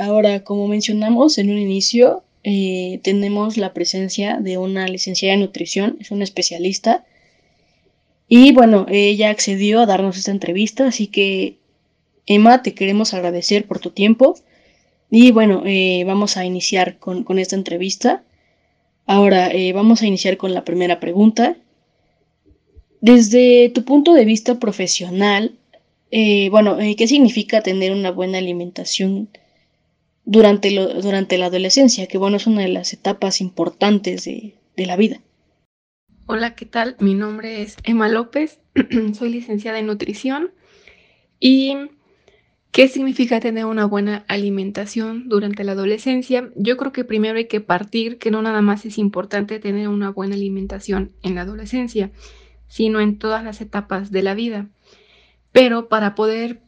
ahora, 0.00 0.42
como 0.42 0.68
mencionamos 0.68 1.38
en 1.38 1.50
un 1.50 1.58
inicio, 1.58 2.22
eh, 2.48 3.00
tenemos 3.02 3.56
la 3.56 3.74
presencia 3.74 4.38
de 4.38 4.56
una 4.56 4.86
licenciada 4.86 5.34
en 5.34 5.40
nutrición, 5.40 5.96
es 5.98 6.12
una 6.12 6.22
especialista. 6.22 7.04
Y 8.28 8.52
bueno, 8.52 8.86
ella 8.88 9.30
accedió 9.30 9.80
a 9.80 9.86
darnos 9.86 10.16
esta 10.16 10.30
entrevista, 10.30 10.86
así 10.86 11.08
que 11.08 11.56
Emma, 12.24 12.62
te 12.62 12.72
queremos 12.72 13.14
agradecer 13.14 13.66
por 13.66 13.80
tu 13.80 13.90
tiempo. 13.90 14.36
Y 15.10 15.32
bueno, 15.32 15.64
eh, 15.66 16.04
vamos 16.06 16.36
a 16.36 16.44
iniciar 16.44 17.00
con, 17.00 17.26
esta 17.40 17.56
entrevista. 17.56 18.22
Ahora 19.06 19.50
eh, 19.50 19.72
vamos 19.72 20.02
a 20.02 20.06
iniciar 20.06 20.36
con 20.36 20.54
la 20.54 20.64
primera 20.64 21.00
pregunta. 21.00 21.56
Desde 23.00 23.70
tu 23.70 23.84
punto 23.84 24.14
de 24.14 24.24
vista 24.24 24.60
profesional, 24.60 25.56
bueno, 26.52 26.78
¿qué 26.96 27.08
significa 27.08 27.60
tener 27.60 27.90
una 27.90 28.12
buena 28.12 28.38
alimentación 28.38 29.30
durante, 30.26 30.70
durante 31.00 31.38
la 31.38 31.46
adolescencia? 31.46 32.06
Que 32.06 32.18
bueno, 32.18 32.36
es 32.36 32.46
una 32.46 32.60
de 32.60 32.68
las 32.68 32.92
etapas 32.92 33.40
importantes 33.40 34.24
de, 34.24 34.56
de 34.76 34.86
la 34.86 34.96
vida. 34.96 35.22
Hola, 36.26 36.54
¿qué 36.54 36.66
tal? 36.66 36.96
Mi 37.00 37.14
nombre 37.14 37.62
es 37.62 37.76
Emma 37.84 38.10
López, 38.10 38.60
soy 39.18 39.30
licenciada 39.30 39.78
en 39.78 39.86
nutrición 39.86 40.52
y 41.40 41.76
¿Qué 42.76 42.88
significa 42.88 43.40
tener 43.40 43.64
una 43.64 43.86
buena 43.86 44.26
alimentación 44.28 45.30
durante 45.30 45.64
la 45.64 45.72
adolescencia? 45.72 46.50
Yo 46.56 46.76
creo 46.76 46.92
que 46.92 47.04
primero 47.04 47.38
hay 47.38 47.46
que 47.46 47.62
partir 47.62 48.18
que 48.18 48.30
no 48.30 48.42
nada 48.42 48.60
más 48.60 48.84
es 48.84 48.98
importante 48.98 49.58
tener 49.58 49.88
una 49.88 50.10
buena 50.10 50.34
alimentación 50.34 51.12
en 51.22 51.36
la 51.36 51.40
adolescencia, 51.40 52.10
sino 52.68 53.00
en 53.00 53.18
todas 53.18 53.42
las 53.42 53.62
etapas 53.62 54.10
de 54.10 54.22
la 54.22 54.34
vida. 54.34 54.68
Pero 55.52 55.88
para 55.88 56.14
poder 56.14 56.60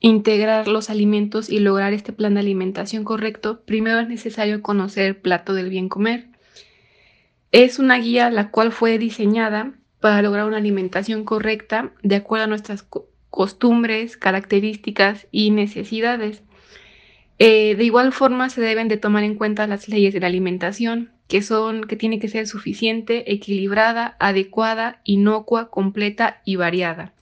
integrar 0.00 0.66
los 0.66 0.90
alimentos 0.90 1.50
y 1.50 1.60
lograr 1.60 1.92
este 1.92 2.12
plan 2.12 2.34
de 2.34 2.40
alimentación 2.40 3.04
correcto, 3.04 3.62
primero 3.64 4.00
es 4.00 4.08
necesario 4.08 4.62
conocer 4.62 5.04
el 5.04 5.16
plato 5.16 5.54
del 5.54 5.68
bien 5.68 5.88
comer. 5.88 6.28
Es 7.52 7.78
una 7.78 7.98
guía 7.98 8.30
la 8.30 8.50
cual 8.50 8.72
fue 8.72 8.98
diseñada 8.98 9.74
para 10.00 10.22
lograr 10.22 10.46
una 10.46 10.56
alimentación 10.56 11.24
correcta 11.24 11.92
de 12.02 12.16
acuerdo 12.16 12.44
a 12.44 12.48
nuestras 12.48 12.86
costumbres, 13.28 14.16
características 14.16 15.26
y 15.30 15.50
necesidades. 15.50 16.42
Eh, 17.38 17.74
de 17.76 17.84
igual 17.84 18.12
forma 18.12 18.50
se 18.50 18.60
deben 18.60 18.88
de 18.88 18.96
tomar 18.96 19.24
en 19.24 19.34
cuenta 19.34 19.66
las 19.66 19.88
leyes 19.88 20.14
de 20.14 20.20
la 20.20 20.26
alimentación, 20.26 21.10
que 21.28 21.42
son 21.42 21.84
que 21.84 21.96
tiene 21.96 22.18
que 22.18 22.28
ser 22.28 22.46
suficiente, 22.46 23.32
equilibrada, 23.32 24.16
adecuada, 24.18 25.00
inocua, 25.04 25.70
completa 25.70 26.40
y 26.44 26.56
variada. 26.56 27.12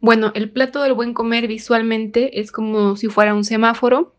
Bueno, 0.00 0.30
el 0.34 0.50
plato 0.50 0.82
del 0.82 0.92
buen 0.92 1.12
comer 1.12 1.48
visualmente 1.48 2.40
es 2.40 2.52
como 2.52 2.96
si 2.96 3.08
fuera 3.08 3.34
un 3.34 3.44
semáforo. 3.44 4.14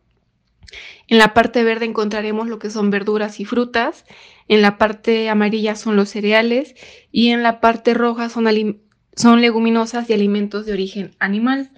En 1.08 1.18
la 1.18 1.34
parte 1.34 1.64
verde 1.64 1.86
encontraremos 1.86 2.48
lo 2.48 2.60
que 2.60 2.70
son 2.70 2.92
verduras 2.92 3.40
y 3.40 3.46
frutas, 3.46 4.06
en 4.48 4.62
la 4.62 4.78
parte 4.78 5.30
amarilla 5.30 5.76
son 5.76 5.96
los 5.96 6.10
cereales 6.10 6.76
y 7.12 7.30
en 7.30 7.42
la 7.42 7.60
parte 7.60 7.94
roja 7.94 8.30
son 8.30 9.42
leguminosas 9.42 10.10
y 10.10 10.14
alimentos 10.14 10.66
de 10.66 10.74
origen 10.74 11.16
animal. 11.20 11.72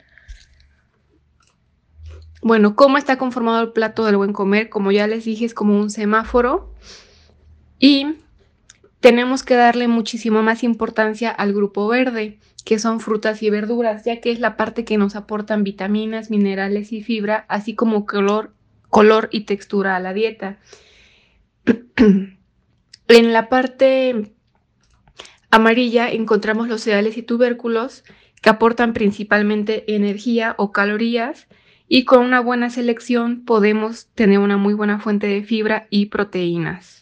Bueno, 2.41 2.75
¿cómo 2.75 2.97
está 2.97 3.17
conformado 3.17 3.61
el 3.61 3.71
plato 3.71 4.03
del 4.05 4.17
buen 4.17 4.33
comer? 4.33 4.67
Como 4.67 4.91
ya 4.91 5.07
les 5.07 5.25
dije, 5.25 5.45
es 5.45 5.53
como 5.53 5.79
un 5.79 5.91
semáforo 5.91 6.73
y 7.77 8.15
tenemos 9.01 9.43
que 9.43 9.55
darle 9.55 9.87
muchísimo 9.87 10.43
más 10.43 10.63
importancia 10.63 11.31
al 11.31 11.53
grupo 11.53 11.87
verde, 11.87 12.39
que 12.63 12.77
son 12.77 12.99
frutas 12.99 13.41
y 13.41 13.49
verduras, 13.49 14.05
ya 14.05 14.21
que 14.21 14.31
es 14.31 14.39
la 14.39 14.55
parte 14.55 14.85
que 14.85 14.97
nos 14.97 15.15
aportan 15.15 15.63
vitaminas, 15.63 16.29
minerales 16.29 16.93
y 16.93 17.01
fibra, 17.01 17.45
así 17.49 17.73
como 17.73 18.05
color, 18.05 18.53
color 18.89 19.27
y 19.31 19.41
textura 19.41 19.95
a 19.95 19.99
la 19.99 20.13
dieta. 20.13 20.59
en 23.07 23.33
la 23.33 23.49
parte 23.49 24.33
amarilla 25.49 26.09
encontramos 26.11 26.67
los 26.67 26.81
cereales 26.81 27.17
y 27.17 27.23
tubérculos 27.23 28.03
que 28.41 28.49
aportan 28.51 28.93
principalmente 28.93 29.95
energía 29.95 30.53
o 30.57 30.71
calorías 30.71 31.47
y 31.87 32.05
con 32.05 32.23
una 32.23 32.39
buena 32.39 32.69
selección 32.69 33.45
podemos 33.45 34.07
tener 34.13 34.37
una 34.37 34.57
muy 34.57 34.75
buena 34.75 34.99
fuente 34.99 35.25
de 35.25 35.43
fibra 35.43 35.87
y 35.89 36.05
proteínas. 36.05 37.00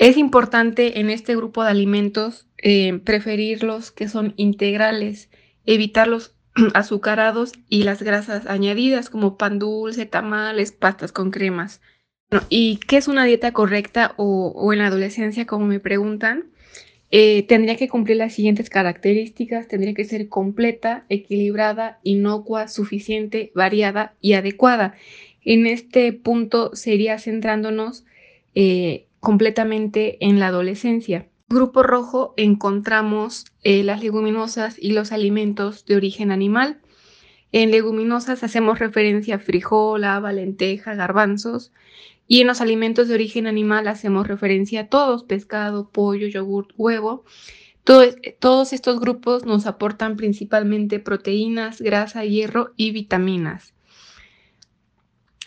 Es 0.00 0.16
importante 0.16 0.98
en 0.98 1.10
este 1.10 1.36
grupo 1.36 1.62
de 1.62 1.68
alimentos 1.68 2.46
eh, 2.56 2.98
preferir 3.04 3.62
los 3.62 3.90
que 3.90 4.08
son 4.08 4.32
integrales, 4.36 5.28
evitar 5.66 6.08
los 6.08 6.34
azucarados 6.72 7.52
y 7.68 7.82
las 7.82 8.02
grasas 8.02 8.46
añadidas 8.46 9.10
como 9.10 9.36
pan 9.36 9.58
dulce, 9.58 10.06
tamales, 10.06 10.72
pastas 10.72 11.12
con 11.12 11.30
cremas. 11.30 11.82
¿Y 12.48 12.78
qué 12.78 12.96
es 12.96 13.08
una 13.08 13.26
dieta 13.26 13.52
correcta 13.52 14.14
o, 14.16 14.72
en 14.72 14.78
la 14.78 14.86
adolescencia, 14.86 15.44
como 15.44 15.66
me 15.66 15.80
preguntan? 15.80 16.46
Eh, 17.10 17.42
tendría 17.42 17.76
que 17.76 17.90
cumplir 17.90 18.16
las 18.16 18.32
siguientes 18.32 18.70
características, 18.70 19.68
tendría 19.68 19.92
que 19.92 20.06
ser 20.06 20.30
completa, 20.30 21.04
equilibrada, 21.10 22.00
inocua, 22.04 22.68
suficiente, 22.68 23.52
variada 23.54 24.14
y 24.22 24.32
adecuada. 24.32 24.94
En 25.44 25.66
este 25.66 26.14
punto 26.14 26.74
sería 26.74 27.18
centrándonos 27.18 28.06
eh, 28.54 29.04
completamente 29.20 30.16
en 30.24 30.40
la 30.40 30.48
adolescencia. 30.48 31.28
Grupo 31.48 31.82
rojo 31.82 32.32
encontramos 32.36 33.44
eh, 33.62 33.82
las 33.82 34.02
leguminosas 34.02 34.76
y 34.78 34.92
los 34.92 35.12
alimentos 35.12 35.84
de 35.84 35.96
origen 35.96 36.30
animal. 36.30 36.80
En 37.52 37.70
leguminosas 37.70 38.44
hacemos 38.44 38.78
referencia 38.78 39.36
a 39.36 39.38
frijol, 39.40 40.04
haba, 40.04 40.32
lenteja, 40.32 40.94
garbanzos. 40.94 41.72
Y 42.28 42.40
en 42.40 42.46
los 42.46 42.60
alimentos 42.60 43.08
de 43.08 43.14
origen 43.14 43.48
animal 43.48 43.88
hacemos 43.88 44.28
referencia 44.28 44.82
a 44.82 44.86
todos, 44.86 45.24
pescado, 45.24 45.90
pollo, 45.90 46.28
yogur, 46.28 46.68
huevo. 46.76 47.24
todos 48.38 48.72
estos 48.72 49.00
grupos 49.00 49.44
nos 49.44 49.66
aportan 49.66 50.16
principalmente 50.16 51.00
proteínas, 51.00 51.80
grasa, 51.82 52.24
hierro 52.24 52.72
y 52.76 52.92
vitaminas. 52.92 53.74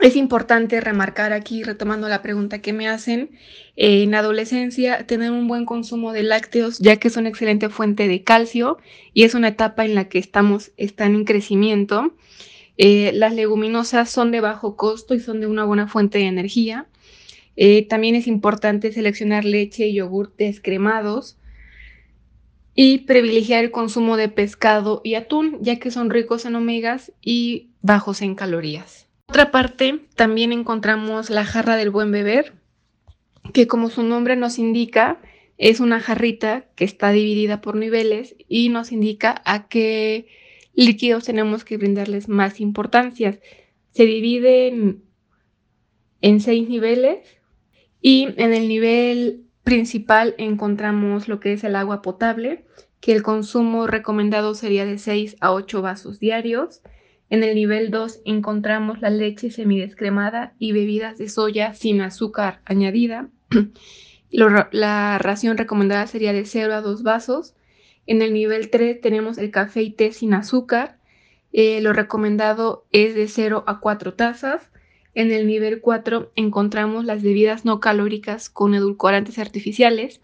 Es 0.02 0.16
importante 0.16 0.82
remarcar 0.82 1.34
aquí, 1.34 1.64
retomando 1.64 2.10
la 2.10 2.24
pregunta 2.24 2.62
que 2.62 2.74
me 2.74 2.88
hacen, 2.88 3.30
en 3.76 4.12
la 4.12 4.20
adolescencia 4.20 5.06
tener 5.06 5.32
un 5.32 5.48
buen 5.48 5.66
consumo 5.66 6.14
de 6.14 6.24
lácteos, 6.24 6.80
ya 6.80 6.98
que 6.98 7.10
es 7.10 7.16
una 7.16 7.30
excelente 7.30 7.70
fuente 7.70 8.08
de 8.08 8.24
calcio 8.24 8.80
y 9.14 9.24
es 9.24 9.36
una 9.36 9.50
etapa 9.50 9.86
en 9.86 9.94
la 9.94 10.10
que 10.10 10.18
estamos, 10.18 10.72
están 10.78 11.14
en 11.14 11.26
crecimiento. 11.26 12.16
Eh, 12.78 13.12
las 13.14 13.36
leguminosas 13.36 14.10
son 14.10 14.32
de 14.32 14.42
bajo 14.42 14.76
costo 14.76 15.14
y 15.14 15.20
son 15.20 15.40
de 15.40 15.48
una 15.48 15.64
buena 15.64 15.88
fuente 15.88 16.18
de 16.18 16.26
energía. 16.26 16.88
Eh, 17.56 17.88
también 17.88 18.16
es 18.16 18.26
importante 18.26 18.92
seleccionar 18.92 19.46
leche 19.46 19.88
y 19.88 19.94
yogur 19.94 20.36
descremados 20.36 21.38
y 22.74 23.00
privilegiar 23.00 23.64
el 23.64 23.70
consumo 23.70 24.18
de 24.18 24.28
pescado 24.28 25.02
y 25.04 25.14
atún, 25.14 25.60
ya 25.62 25.78
que 25.78 25.92
son 25.92 26.10
ricos 26.10 26.46
en 26.46 26.56
omegas 26.56 27.12
y 27.22 27.70
bajos 27.84 28.24
en 28.24 28.34
calorías. 28.34 29.08
Otra 29.28 29.52
parte, 29.52 30.02
también 30.16 30.52
encontramos 30.52 31.30
la 31.30 31.46
jarra 31.46 31.76
del 31.76 31.90
buen 31.90 32.12
beber, 32.12 32.54
que 33.54 33.68
como 33.68 33.90
su 33.90 34.04
nombre 34.04 34.36
nos 34.36 34.60
indica, 34.60 35.20
es 35.58 35.80
una 35.80 36.00
jarrita 36.00 36.66
que 36.76 36.86
está 36.86 37.12
dividida 37.12 37.62
por 37.62 37.76
niveles 37.76 38.36
y 38.48 38.70
nos 38.70 38.92
indica 38.92 39.42
a 39.46 39.68
qué 39.68 40.28
líquidos 40.74 41.26
tenemos 41.26 41.64
que 41.64 41.78
brindarles 41.78 42.28
más 42.28 42.60
importancia. 42.60 43.40
Se 43.92 44.06
divide 44.06 44.68
en, 44.68 45.04
en 46.22 46.40
seis 46.40 46.68
niveles 46.70 47.20
y 48.02 48.28
en 48.38 48.54
el 48.54 48.68
nivel 48.68 49.46
principal 49.64 50.36
encontramos 50.38 51.28
lo 51.28 51.40
que 51.40 51.54
es 51.54 51.64
el 51.64 51.76
agua 51.76 52.02
potable, 52.02 52.66
que 53.00 53.14
el 53.14 53.24
consumo 53.24 53.88
recomendado 53.88 54.56
sería 54.56 54.86
de 54.86 54.98
6 54.98 55.38
a 55.40 55.54
8 55.54 55.82
vasos 55.82 56.20
diarios. 56.20 56.82
En 57.30 57.44
el 57.44 57.56
nivel 57.56 57.90
2 57.90 58.22
encontramos 58.26 59.02
la 59.02 59.10
leche 59.10 59.50
semidescremada 59.50 60.54
y 60.60 60.72
bebidas 60.72 61.18
de 61.18 61.30
soya 61.30 61.74
sin 61.74 62.02
azúcar 62.02 62.62
añadida. 62.66 63.30
la 64.30 65.18
ración 65.18 65.58
recomendada 65.58 66.06
sería 66.08 66.34
de 66.34 66.46
0 66.46 66.74
a 66.74 66.82
2 66.82 67.04
vasos. 67.04 67.56
En 68.06 68.22
el 68.22 68.34
nivel 68.34 68.70
3 68.70 69.00
tenemos 69.02 69.38
el 69.38 69.52
café 69.52 69.82
y 69.82 69.92
té 69.92 70.12
sin 70.12 70.34
azúcar. 70.34 70.98
Eh, 71.54 71.82
lo 71.82 71.94
recomendado 71.94 72.86
es 72.92 73.16
de 73.16 73.28
0 73.28 73.64
a 73.68 73.80
4 73.80 74.14
tazas. 74.16 74.70
En 75.16 75.32
el 75.32 75.48
nivel 75.48 75.82
4 75.82 76.32
encontramos 76.36 77.06
las 77.06 77.22
bebidas 77.22 77.66
no 77.66 77.80
calóricas 77.80 78.50
con 78.50 78.74
edulcorantes 78.74 79.40
artificiales. 79.40 80.22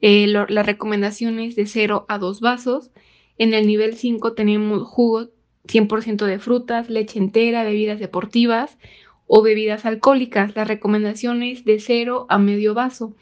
Eh, 0.00 0.26
la 0.26 0.62
recomendación 0.62 1.38
es 1.38 1.54
de 1.54 1.66
0 1.66 2.06
a 2.08 2.18
2 2.18 2.40
vasos. 2.40 2.90
En 3.38 3.54
el 3.54 3.66
nivel 3.66 3.94
5 3.94 4.32
tenemos 4.32 4.82
jugo 4.82 5.28
100% 5.66 6.26
de 6.26 6.38
frutas, 6.38 6.90
leche 6.90 7.18
entera, 7.18 7.64
bebidas 7.64 8.00
deportivas 8.00 8.78
o 9.26 9.42
bebidas 9.42 9.86
alcohólicas. 9.86 10.54
La 10.56 10.64
recomendación 10.64 11.42
es 11.42 11.64
de 11.64 11.78
0 11.80 12.26
a 12.28 12.38
medio 12.38 12.74
vaso. 12.74 13.14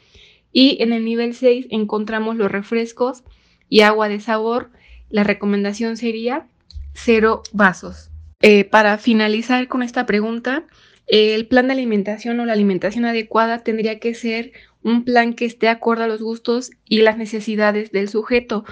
Y 0.51 0.81
en 0.81 0.91
el 0.93 1.05
nivel 1.05 1.33
6 1.33 1.67
encontramos 1.69 2.35
los 2.35 2.51
refrescos 2.51 3.23
y 3.69 3.81
agua 3.81 4.09
de 4.09 4.19
sabor. 4.19 4.71
La 5.09 5.23
recomendación 5.23 5.97
sería 5.97 6.47
0 6.93 7.43
vasos. 7.53 8.09
Eh, 8.41 8.65
para 8.65 8.97
finalizar 8.97 9.67
con 9.67 9.83
esta 9.83 10.05
pregunta, 10.05 10.65
el 11.07 11.45
plan 11.47 11.67
de 11.67 11.73
alimentación 11.73 12.39
o 12.39 12.45
la 12.45 12.53
alimentación 12.53 13.05
adecuada 13.05 13.59
tendría 13.59 13.99
que 13.99 14.13
ser 14.13 14.51
un 14.81 15.03
plan 15.03 15.33
que 15.33 15.45
esté 15.45 15.69
acorde 15.69 16.05
a 16.05 16.07
los 16.07 16.21
gustos 16.21 16.71
y 16.85 17.01
las 17.01 17.17
necesidades 17.17 17.91
del 17.91 18.09
sujeto, 18.09 18.65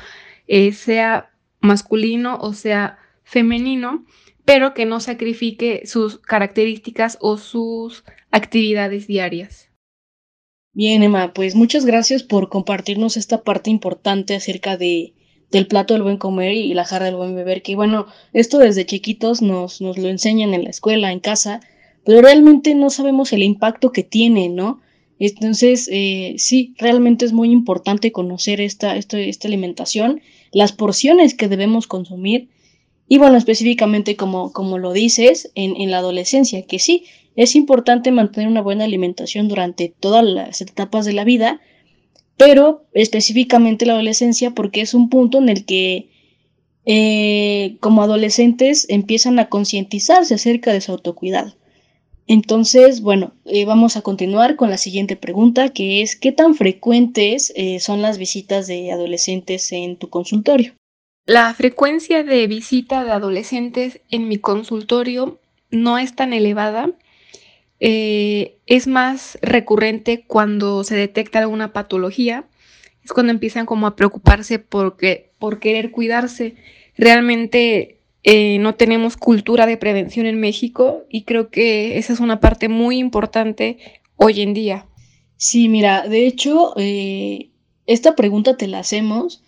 eh, 0.47 0.71
sea 0.71 1.31
masculino 1.61 2.37
o 2.41 2.53
sea 2.53 2.97
femenino, 3.29 4.05
pero 4.43 4.73
que 4.73 4.85
no 4.85 4.99
sacrifique 4.99 5.83
sus 5.85 6.17
características 6.17 7.17
o 7.21 7.37
sus 7.37 8.03
actividades 8.31 9.05
diarias. 9.07 9.69
Bien, 10.73 11.03
Emma, 11.03 11.33
pues 11.33 11.55
muchas 11.55 11.85
gracias 11.85 12.23
por 12.23 12.49
compartirnos 12.49 13.17
esta 13.17 13.43
parte 13.43 13.69
importante 13.69 14.35
acerca 14.35 14.77
de, 14.77 15.13
del 15.51 15.67
plato 15.67 15.93
del 15.93 16.03
buen 16.03 16.17
comer 16.17 16.53
y 16.53 16.73
la 16.73 16.85
jarra 16.85 17.05
del 17.05 17.15
buen 17.15 17.35
beber, 17.35 17.61
que 17.61 17.75
bueno, 17.75 18.07
esto 18.33 18.57
desde 18.57 18.85
chiquitos 18.85 19.41
nos, 19.41 19.81
nos 19.81 19.97
lo 19.97 20.09
enseñan 20.09 20.53
en 20.53 20.63
la 20.63 20.69
escuela, 20.69 21.11
en 21.11 21.19
casa, 21.19 21.59
pero 22.05 22.21
realmente 22.21 22.73
no 22.75 22.89
sabemos 22.89 23.33
el 23.33 23.43
impacto 23.43 23.91
que 23.91 24.03
tiene, 24.03 24.49
¿no? 24.49 24.81
Entonces, 25.19 25.89
eh, 25.91 26.35
sí, 26.37 26.73
realmente 26.77 27.25
es 27.25 27.33
muy 27.33 27.51
importante 27.51 28.11
conocer 28.11 28.61
esta, 28.61 28.95
esta, 28.95 29.47
alimentación, 29.47 30.21
las 30.51 30.71
porciones 30.71 31.35
que 31.35 31.49
debemos 31.49 31.87
consumir 31.87 32.49
y 33.09 33.17
bueno, 33.17 33.37
específicamente 33.37 34.15
como, 34.15 34.53
como 34.53 34.77
lo 34.77 34.93
dices, 34.93 35.51
en, 35.55 35.75
en, 35.75 35.91
la 35.91 35.97
adolescencia, 35.97 36.65
que 36.65 36.79
sí, 36.79 37.05
es 37.35 37.55
importante 37.55 38.11
mantener 38.11 38.47
una 38.47 38.61
buena 38.61 38.85
alimentación 38.85 39.47
durante 39.47 39.93
todas 39.99 40.23
las 40.23 40.61
etapas 40.61 41.05
de 41.05 41.13
la 41.13 41.23
vida, 41.23 41.59
pero 42.37 42.85
específicamente 42.93 43.85
la 43.85 43.93
adolescencia 43.93 44.51
porque 44.51 44.81
es 44.81 44.93
un 44.93 45.09
punto 45.09 45.39
en 45.39 45.49
el 45.49 45.65
que 45.65 46.09
eh, 46.85 47.77
como 47.81 48.01
adolescentes 48.01 48.85
empiezan 48.89 49.39
a 49.39 49.49
concientizarse 49.49 50.35
acerca 50.35 50.71
de 50.71 50.81
su 50.81 50.91
autocuidado. 50.91 51.55
Entonces, 52.27 53.01
bueno, 53.01 53.33
eh, 53.45 53.65
vamos 53.65 53.97
a 53.97 54.01
continuar 54.01 54.55
con 54.55 54.69
la 54.69 54.77
siguiente 54.77 55.15
pregunta, 55.15 55.69
que 55.69 56.01
es, 56.01 56.15
¿qué 56.15 56.31
tan 56.31 56.55
frecuentes 56.55 57.51
eh, 57.55 57.79
son 57.79 58.01
las 58.01 58.17
visitas 58.17 58.67
de 58.67 58.91
adolescentes 58.91 59.71
en 59.71 59.97
tu 59.97 60.09
consultorio? 60.09 60.73
La 61.25 61.53
frecuencia 61.53 62.23
de 62.23 62.47
visita 62.47 63.03
de 63.03 63.11
adolescentes 63.11 64.01
en 64.09 64.27
mi 64.27 64.37
consultorio 64.37 65.39
no 65.69 65.99
es 65.99 66.15
tan 66.15 66.33
elevada. 66.33 66.89
Eh, 67.79 68.57
es 68.65 68.87
más 68.87 69.37
recurrente 69.41 70.23
cuando 70.25 70.83
se 70.83 70.95
detecta 70.95 71.37
alguna 71.39 71.71
patología. 71.71 72.45
Es 73.03 73.13
cuando 73.13 73.31
empiezan 73.31 73.65
como 73.67 73.85
a 73.85 73.95
preocuparse 73.95 74.57
porque, 74.57 75.31
por 75.37 75.59
querer 75.59 75.91
cuidarse. 75.91 76.55
Realmente 76.97 77.99
eh, 78.23 78.57
no 78.59 78.73
tenemos 78.73 79.15
cultura 79.15 79.65
de 79.65 79.77
prevención 79.77 80.25
en 80.25 80.39
México 80.39 81.05
y 81.09 81.23
creo 81.25 81.49
que 81.49 81.97
esa 81.99 82.11
es 82.11 82.19
una 82.19 82.39
parte 82.39 82.69
muy 82.69 82.97
importante 82.97 83.77
hoy 84.15 84.41
en 84.41 84.53
día. 84.53 84.87
Sí, 85.37 85.69
mira, 85.69 86.07
de 86.07 86.25
hecho, 86.25 86.73
eh, 86.75 87.51
esta 87.85 88.15
pregunta 88.15 88.57
te 88.57 88.67
la 88.67 88.79
hacemos 88.79 89.43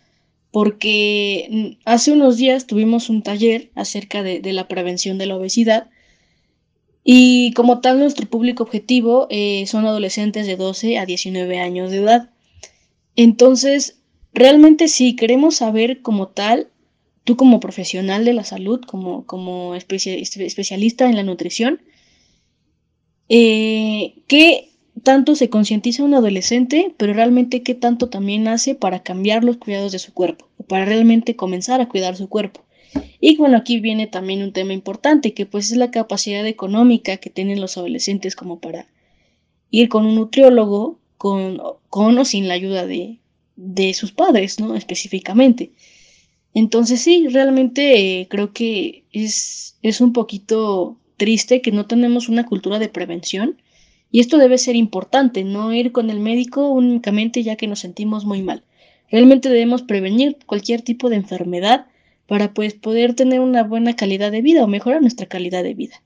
porque 0.52 1.78
hace 1.86 2.12
unos 2.12 2.38
días 2.38 2.68
tuvimos 2.68 3.10
un 3.10 3.24
taller 3.24 3.72
acerca 3.76 4.22
de, 4.22 4.42
la 4.52 4.68
prevención 4.68 5.18
de 5.18 5.26
la 5.26 5.38
obesidad 5.38 5.90
y 7.04 7.54
como 7.54 7.80
tal 7.80 8.00
nuestro 8.00 8.28
público 8.28 8.64
objetivo 8.64 9.28
eh, 9.30 9.66
son 9.66 9.86
adolescentes 9.86 10.46
de 10.46 10.58
12 10.58 11.00
a 11.00 11.06
19 11.06 11.60
años 11.60 11.90
de 11.90 11.98
edad. 11.98 12.30
Entonces, 13.16 14.00
realmente 14.34 14.88
sí, 14.88 15.16
queremos 15.16 15.56
saber 15.56 16.02
como 16.02 16.28
tal 16.28 16.70
tú 17.24 17.38
como 17.38 17.60
profesional 17.60 18.26
de 18.26 18.34
la 18.34 18.44
salud, 18.44 18.82
como, 18.82 19.26
como 19.26 19.76
especialista 19.76 21.08
en 21.08 21.16
la 21.16 21.24
nutrición, 21.24 21.82
eh, 23.30 24.16
¿qué 24.28 24.71
tanto 25.04 25.36
se 25.36 25.50
concientiza 25.50 26.04
un 26.04 26.14
adolescente, 26.14 26.94
pero 26.98 27.14
realmente 27.14 27.64
qué 27.64 27.76
tanto 27.76 28.10
también 28.10 28.48
hace 28.48 28.76
para 28.76 29.04
cambiar 29.04 29.44
los 29.44 29.58
cuidados 29.58 29.92
de 29.92 30.00
su 30.00 30.14
cuerpo, 30.14 30.48
o 30.58 30.64
para 30.64 30.86
realmente 30.86 31.36
comenzar 31.36 31.82
a 31.82 31.90
cuidar 31.90 32.16
su 32.16 32.30
cuerpo? 32.30 32.62
Y 33.20 33.38
bueno, 33.38 33.58
aquí 33.58 33.80
viene 33.80 34.08
también 34.08 34.42
un 34.42 34.54
tema 34.54 34.74
importante, 34.74 35.34
que 35.34 35.46
pues 35.46 35.72
es 35.72 35.78
la 35.78 35.92
capacidad 35.92 36.46
económica 36.46 37.18
que 37.18 37.30
tienen 37.30 37.62
los 37.62 37.78
adolescentes 37.78 38.36
como 38.36 38.60
para 38.60 38.88
ir 39.70 39.90
con 39.90 40.06
un 40.06 40.16
nutriólogo, 40.16 41.00
con, 41.18 41.60
o 41.62 42.26
sin 42.26 42.48
la 42.48 42.56
ayuda 42.56 42.86
de, 42.86 43.20
de 43.56 43.94
sus 43.94 44.12
padres, 44.12 44.60
¿no? 44.60 44.76
Específicamente. 44.76 45.72
Entonces 46.54 47.02
sí, 47.02 47.28
realmente 47.30 48.22
eh, 48.22 48.28
creo 48.28 48.52
que 48.54 49.06
es, 49.12 49.78
es 49.82 50.02
un 50.02 50.14
poquito 50.14 50.98
triste 51.18 51.62
que 51.62 51.72
no 51.72 51.86
tenemos 51.86 52.28
una 52.28 52.46
cultura 52.46 52.80
de 52.80 52.90
prevención 52.90 53.62
y 54.12 54.20
esto 54.20 54.38
debe 54.38 54.58
ser 54.58 54.76
importante, 54.76 55.44
no 55.44 55.74
ir 55.74 55.92
con 55.92 56.10
el 56.10 56.20
médico 56.20 56.70
únicamente 56.70 57.44
ya 57.44 57.56
que 57.56 57.68
nos 57.68 57.80
sentimos 57.80 58.26
muy 58.26 58.42
mal. 58.42 58.64
Realmente 59.10 59.50
debemos 59.50 59.82
prevenir 59.82 60.38
cualquier 60.46 60.82
tipo 60.82 61.10
de 61.10 61.18
enfermedad 61.18 61.88
para 62.28 62.54
pues 62.54 62.74
poder 62.74 63.14
tener 63.14 63.40
una 63.40 63.64
buena 63.64 63.96
calidad 63.96 64.32
de 64.32 64.42
vida 64.42 64.64
o 64.64 64.68
mejorar 64.68 65.02
nuestra 65.02 65.26
calidad 65.26 65.64
de 65.64 65.74
vida. 65.74 66.02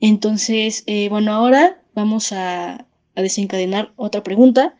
Entonces, 0.00 0.82
eh, 0.86 1.08
bueno, 1.08 1.32
ahora 1.32 1.80
vamos 1.94 2.32
a, 2.32 2.86
a 3.14 3.22
desencadenar 3.22 3.92
otra 3.96 4.22
pregunta, 4.22 4.74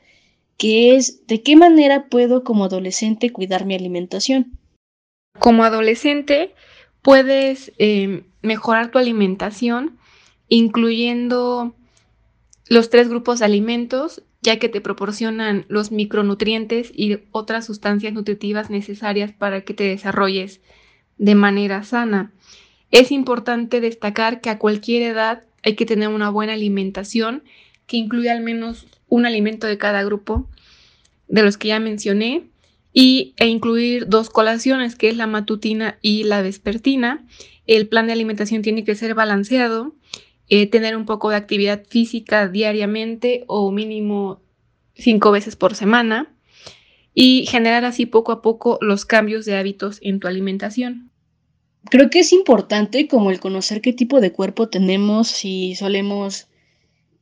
que 0.57 0.97
es, 0.97 1.27
¿de 1.27 1.43
qué 1.43 1.57
manera 1.57 2.09
puedo 2.09 2.45
como 2.45 2.65
adolescente 2.65 3.31
cuidar 3.31 3.67
mi 3.67 3.75
alimentación? 3.75 4.59
Como 5.39 5.65
adolescente, 5.65 6.55
puedes 7.03 7.73
em, 7.79 8.25
mejorar 8.43 8.91
tu 8.91 8.99
alimentación 8.99 9.99
incluyendo 10.49 11.75
los 12.69 12.91
tres 12.91 13.09
grupos 13.09 13.39
de 13.39 13.45
alimentos, 13.45 14.23
ya 14.43 14.59
que 14.59 14.69
te 14.69 14.81
proporcionan 14.81 15.65
los 15.69 15.91
micronutrientes 15.93 16.91
y 16.95 17.19
otras 17.31 17.67
sustancias 17.67 18.13
nutritivas 18.13 18.71
necesarias 18.71 19.33
para 19.33 19.63
que 19.63 19.75
te 19.75 19.85
desarrolles 19.85 20.61
de 21.19 21.35
manera 21.35 21.83
sana. 21.83 22.33
Es 22.91 23.11
importante 23.11 23.81
destacar 23.81 24.41
que 24.41 24.51
a 24.51 24.59
cualquier 24.59 25.03
edad 25.03 25.45
hay 25.63 25.75
que 25.75 25.87
tener 25.87 26.09
una 26.09 26.31
buena 26.31 26.53
alimentación 26.53 27.43
que 27.87 27.97
incluya 27.97 28.33
al 28.33 28.43
menos 28.43 28.87
un 29.09 29.27
alimento 29.27 29.67
de 29.67 29.79
cada 29.79 30.03
grupo 30.05 30.49
de 31.29 31.43
los 31.43 31.57
que 31.57 31.69
ya 31.69 31.81
mencioné 31.81 32.45
y, 32.93 33.35
e 33.39 33.49
incluir 33.49 34.09
dos 34.09 34.31
colaciones, 34.31 34.95
que 34.95 35.09
es 35.09 35.17
la 35.17 35.27
matutina 35.27 35.99
y 36.01 36.25
la 36.25 36.43
vespertina. 36.43 37.27
El 37.67 37.89
plan 37.89 38.07
de 38.07 38.13
alimentación 38.13 38.63
tiene 38.63 38.85
que 38.85 38.95
ser 38.95 39.15
balanceado, 39.15 39.95
eh, 40.49 40.67
tener 40.67 40.97
un 40.97 41.07
poco 41.07 41.31
de 41.31 41.37
actividad 41.37 41.85
física 41.89 42.49
diariamente 42.49 43.45
o 43.47 43.71
mínimo 43.71 44.43
cinco 44.95 45.31
veces 45.31 45.57
por 45.57 45.75
semana 45.75 46.35
y 47.15 47.47
generar 47.47 47.85
así 47.85 48.07
poco 48.07 48.33
a 48.33 48.43
poco 48.43 48.79
los 48.81 49.05
cambios 49.05 49.45
de 49.45 49.57
hábitos 49.57 49.99
en 50.03 50.21
tu 50.21 50.29
alimentación. 50.29 51.11
Creo 51.91 52.11
que 52.11 52.21
es 52.21 52.33
importante 52.33 53.09
como 53.09 53.31
el 53.31 53.41
conocer 53.41 53.81
qué 53.81 53.93
tipo 53.93 54.21
de 54.21 54.33
cuerpo 54.33 54.69
tenemos, 54.69 55.29
si 55.29 55.75
solemos 55.75 56.49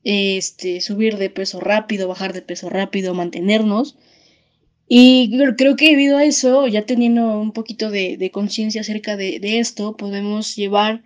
este, 0.05 0.81
subir 0.81 1.17
de 1.17 1.31
peso 1.31 1.61
rápido, 1.61 2.09
bajar 2.09 2.33
de 2.33 2.43
peso 2.43 2.69
rápido, 2.71 3.15
mantenernos. 3.15 3.97
Y 4.89 5.37
creo 5.57 5.77
que 5.77 5.91
debido 5.91 6.19
a 6.19 6.25
eso, 6.25 6.67
ya 6.69 6.85
teniendo 6.85 7.41
un 7.41 7.53
poquito 7.53 7.91
de, 7.91 8.31
conciencia 8.33 8.83
acerca 8.83 9.17
de, 9.17 9.59
esto, 9.59 9.97
podemos 9.97 10.55
llevar 10.55 11.03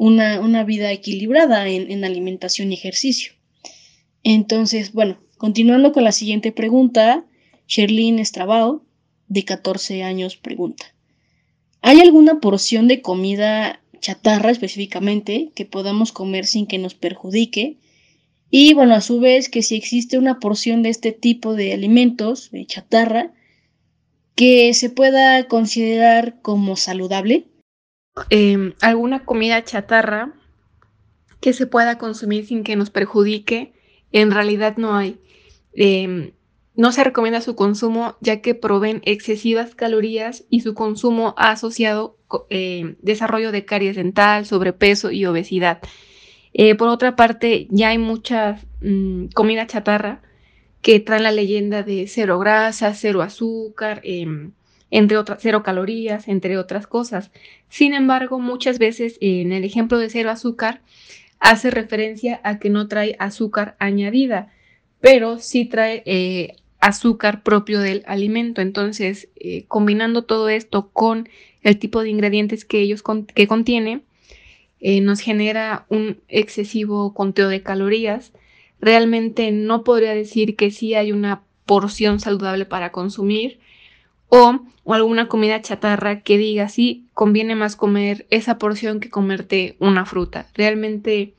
una, 0.00 0.64
vida 0.64 0.90
equilibrada 0.92 1.68
en, 1.68 1.90
en, 1.90 2.04
alimentación 2.04 2.72
y 2.72 2.74
ejercicio. 2.74 3.34
Entonces, 4.24 4.92
bueno, 4.92 5.18
continuando 5.36 5.92
con 5.92 6.04
la 6.04 6.12
siguiente 6.12 6.52
pregunta, 6.52 7.26
Sherlyn 7.68 8.18
Estrabao, 8.18 8.82
de 9.28 9.44
14 9.44 10.02
años, 10.02 10.36
pregunta. 10.36 10.86
¿Hay 11.82 12.00
alguna 12.00 12.40
porción 12.40 12.88
de 12.88 13.02
comida 13.02 13.82
chatarra 14.00 14.50
específicamente 14.50 15.50
que 15.54 15.66
podamos 15.66 16.12
comer 16.12 16.46
sin 16.46 16.66
que 16.66 16.78
nos 16.78 16.94
perjudique? 16.94 17.76
Y 18.50 18.72
bueno, 18.72 18.94
a 18.94 19.02
su 19.02 19.20
vez 19.20 19.50
que 19.50 19.60
si 19.60 19.76
existe 19.76 20.16
una 20.16 20.40
porción 20.40 20.82
de 20.82 20.88
este 20.88 21.12
tipo 21.12 21.54
de 21.54 21.74
alimentos, 21.74 22.50
chatarra, 22.66 23.34
que 24.34 24.72
se 24.72 24.88
pueda 24.88 25.46
considerar 25.46 26.40
como 26.40 26.76
saludable. 26.76 27.49
Em, 28.28 28.74
alguna 28.80 29.24
comida 29.24 29.64
chatarra 29.64 30.32
que 31.40 31.52
se 31.52 31.66
pueda 31.66 31.98
consumir 31.98 32.46
sin 32.46 32.64
que 32.64 32.76
nos 32.76 32.90
perjudique, 32.90 33.72
en 34.12 34.30
realidad 34.30 34.76
no 34.76 34.96
hay. 34.96 35.18
Em, 35.72 36.32
no 36.74 36.92
se 36.92 37.04
recomienda 37.04 37.40
su 37.40 37.56
consumo 37.56 38.16
ya 38.20 38.40
que 38.40 38.54
proveen 38.54 39.02
excesivas 39.04 39.74
calorías 39.74 40.44
y 40.50 40.60
su 40.60 40.74
consumo 40.74 41.34
ha 41.36 41.50
asociado 41.50 42.16
eh, 42.48 42.96
desarrollo 43.00 43.52
de 43.52 43.64
caries 43.64 43.96
dental, 43.96 44.46
sobrepeso 44.46 45.10
y 45.10 45.26
obesidad. 45.26 45.80
Eh, 46.52 46.74
por 46.74 46.88
otra 46.88 47.16
parte, 47.16 47.68
ya 47.70 47.90
hay 47.90 47.98
mucha 47.98 48.60
mm, 48.80 49.26
comida 49.34 49.66
chatarra 49.66 50.22
que 50.82 51.00
traen 51.00 51.24
la 51.24 51.32
leyenda 51.32 51.82
de 51.82 52.06
cero 52.08 52.38
grasa, 52.38 52.94
cero 52.94 53.22
azúcar, 53.22 54.00
entre 54.90 55.16
otras, 55.16 55.38
cero 55.40 55.62
calorías, 55.62 56.28
entre 56.28 56.58
otras 56.58 56.86
cosas. 56.86 57.30
Sin 57.68 57.94
embargo, 57.94 58.38
muchas 58.40 58.78
veces 58.78 59.18
en 59.20 59.52
el 59.52 59.64
ejemplo 59.64 59.98
de 59.98 60.10
cero 60.10 60.30
azúcar 60.30 60.80
hace 61.38 61.70
referencia 61.70 62.40
a 62.44 62.58
que 62.58 62.70
no 62.70 62.88
trae 62.88 63.16
azúcar 63.18 63.76
añadida, 63.78 64.52
pero 65.00 65.38
sí 65.38 65.64
trae 65.64 66.02
eh, 66.06 66.56
azúcar 66.80 67.42
propio 67.42 67.80
del 67.80 68.02
alimento. 68.06 68.60
Entonces, 68.60 69.28
eh, 69.36 69.64
combinando 69.68 70.24
todo 70.24 70.48
esto 70.48 70.90
con 70.92 71.28
el 71.62 71.78
tipo 71.78 72.02
de 72.02 72.10
ingredientes 72.10 72.64
que 72.64 72.80
ellos 72.80 73.02
que 73.34 73.46
contiene, 73.46 74.02
eh, 74.80 75.00
nos 75.00 75.20
genera 75.20 75.86
un 75.88 76.20
excesivo 76.28 77.14
conteo 77.14 77.48
de 77.48 77.62
calorías. 77.62 78.32
Realmente 78.80 79.52
no 79.52 79.84
podría 79.84 80.14
decir 80.14 80.56
que 80.56 80.70
sí 80.70 80.94
hay 80.94 81.12
una 81.12 81.42
porción 81.66 82.18
saludable 82.18 82.64
para 82.64 82.92
consumir 82.92 83.60
o, 84.30 84.60
alguna 84.86 85.28
comida 85.28 85.60
chatarra 85.60 86.22
que 86.22 86.38
diga 86.38 86.68
sí 86.68 87.06
conviene 87.14 87.54
más 87.54 87.76
comer 87.76 88.26
esa 88.30 88.58
porción 88.58 88.98
que 88.98 89.10
comerte 89.10 89.76
una 89.78 90.06
fruta. 90.06 90.46
Realmente 90.54 91.34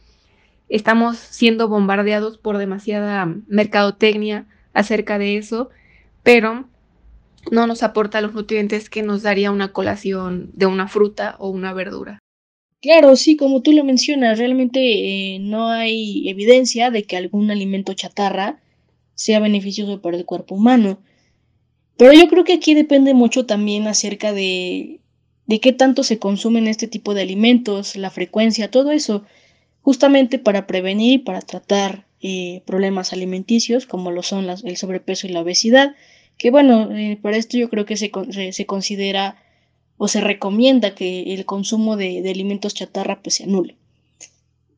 estamos 0.70 1.18
siendo 1.18 1.68
bombardeados 1.68 2.38
por 2.38 2.58
demasiada 2.58 3.34
mercadotecnia 3.48 4.46
acerca 4.74 5.18
de 5.18 5.38
eso, 5.38 5.70
pero 6.24 6.66
no 7.50 7.68
nos 7.68 7.84
aporta 7.84 8.22
los 8.22 8.34
nutrientes 8.34 8.90
que 8.90 9.02
nos 9.02 9.24
daría 9.24 9.52
una 9.52 9.74
colación 9.74 10.52
de 10.54 10.68
una 10.68 10.88
fruta 10.88 11.36
o 11.40 11.50
una 11.50 11.74
verdura. 11.74 12.20
Claro, 12.82 13.16
sí, 13.16 13.36
como 13.38 13.62
tú 13.62 13.74
lo 13.74 13.84
mencionas, 13.84 14.40
realmente 14.40 14.80
eh, 14.80 15.40
no 15.40 15.70
hay 15.70 16.28
evidencia 16.30 16.90
de 16.90 17.04
que 17.04 17.18
algún 17.18 17.52
alimento 17.52 17.94
chatarra 17.94 18.60
sea 19.14 19.40
beneficioso 19.40 20.02
para 20.02 20.18
el 20.18 20.26
cuerpo 20.26 20.56
humano. 20.56 21.00
Pero 22.02 22.14
yo 22.14 22.28
creo 22.30 22.44
que 22.44 22.54
aquí 22.54 22.74
depende 22.74 23.14
mucho 23.14 23.46
también 23.46 23.88
acerca 23.88 24.34
de, 24.34 25.02
de 25.46 25.60
qué 25.60 25.72
tanto 25.72 26.02
se 26.02 26.18
consumen 26.18 26.68
este 26.68 26.88
tipo 26.88 27.14
de 27.14 27.22
alimentos, 27.22 27.96
la 27.96 28.10
frecuencia, 28.10 28.72
todo 28.72 28.90
eso, 28.90 29.24
justamente 29.84 30.40
para 30.40 30.66
prevenir 30.66 31.14
y 31.14 31.18
para 31.20 31.42
tratar 31.42 32.08
eh, 32.20 32.64
problemas 32.66 33.14
alimenticios 33.14 33.86
como 33.86 34.10
lo 34.10 34.24
son 34.24 34.48
el 34.50 34.78
sobrepeso 34.78 35.28
y 35.28 35.30
la 35.30 35.42
obesidad, 35.42 35.96
que 36.40 36.50
bueno, 36.50 36.90
eh, 36.92 37.20
para 37.22 37.38
esto 37.38 37.60
yo 37.60 37.70
creo 37.70 37.86
que 37.86 37.98
se, 37.98 38.10
se 38.52 38.66
considera 38.66 39.36
o 39.98 40.08
se 40.08 40.22
recomienda 40.22 40.96
que 40.96 41.36
el 41.36 41.46
consumo 41.46 41.98
de, 41.98 42.28
alimentos 42.28 42.74
chatarra 42.74 43.22
pues 43.22 43.36
se 43.36 43.44
anule. 43.44 43.76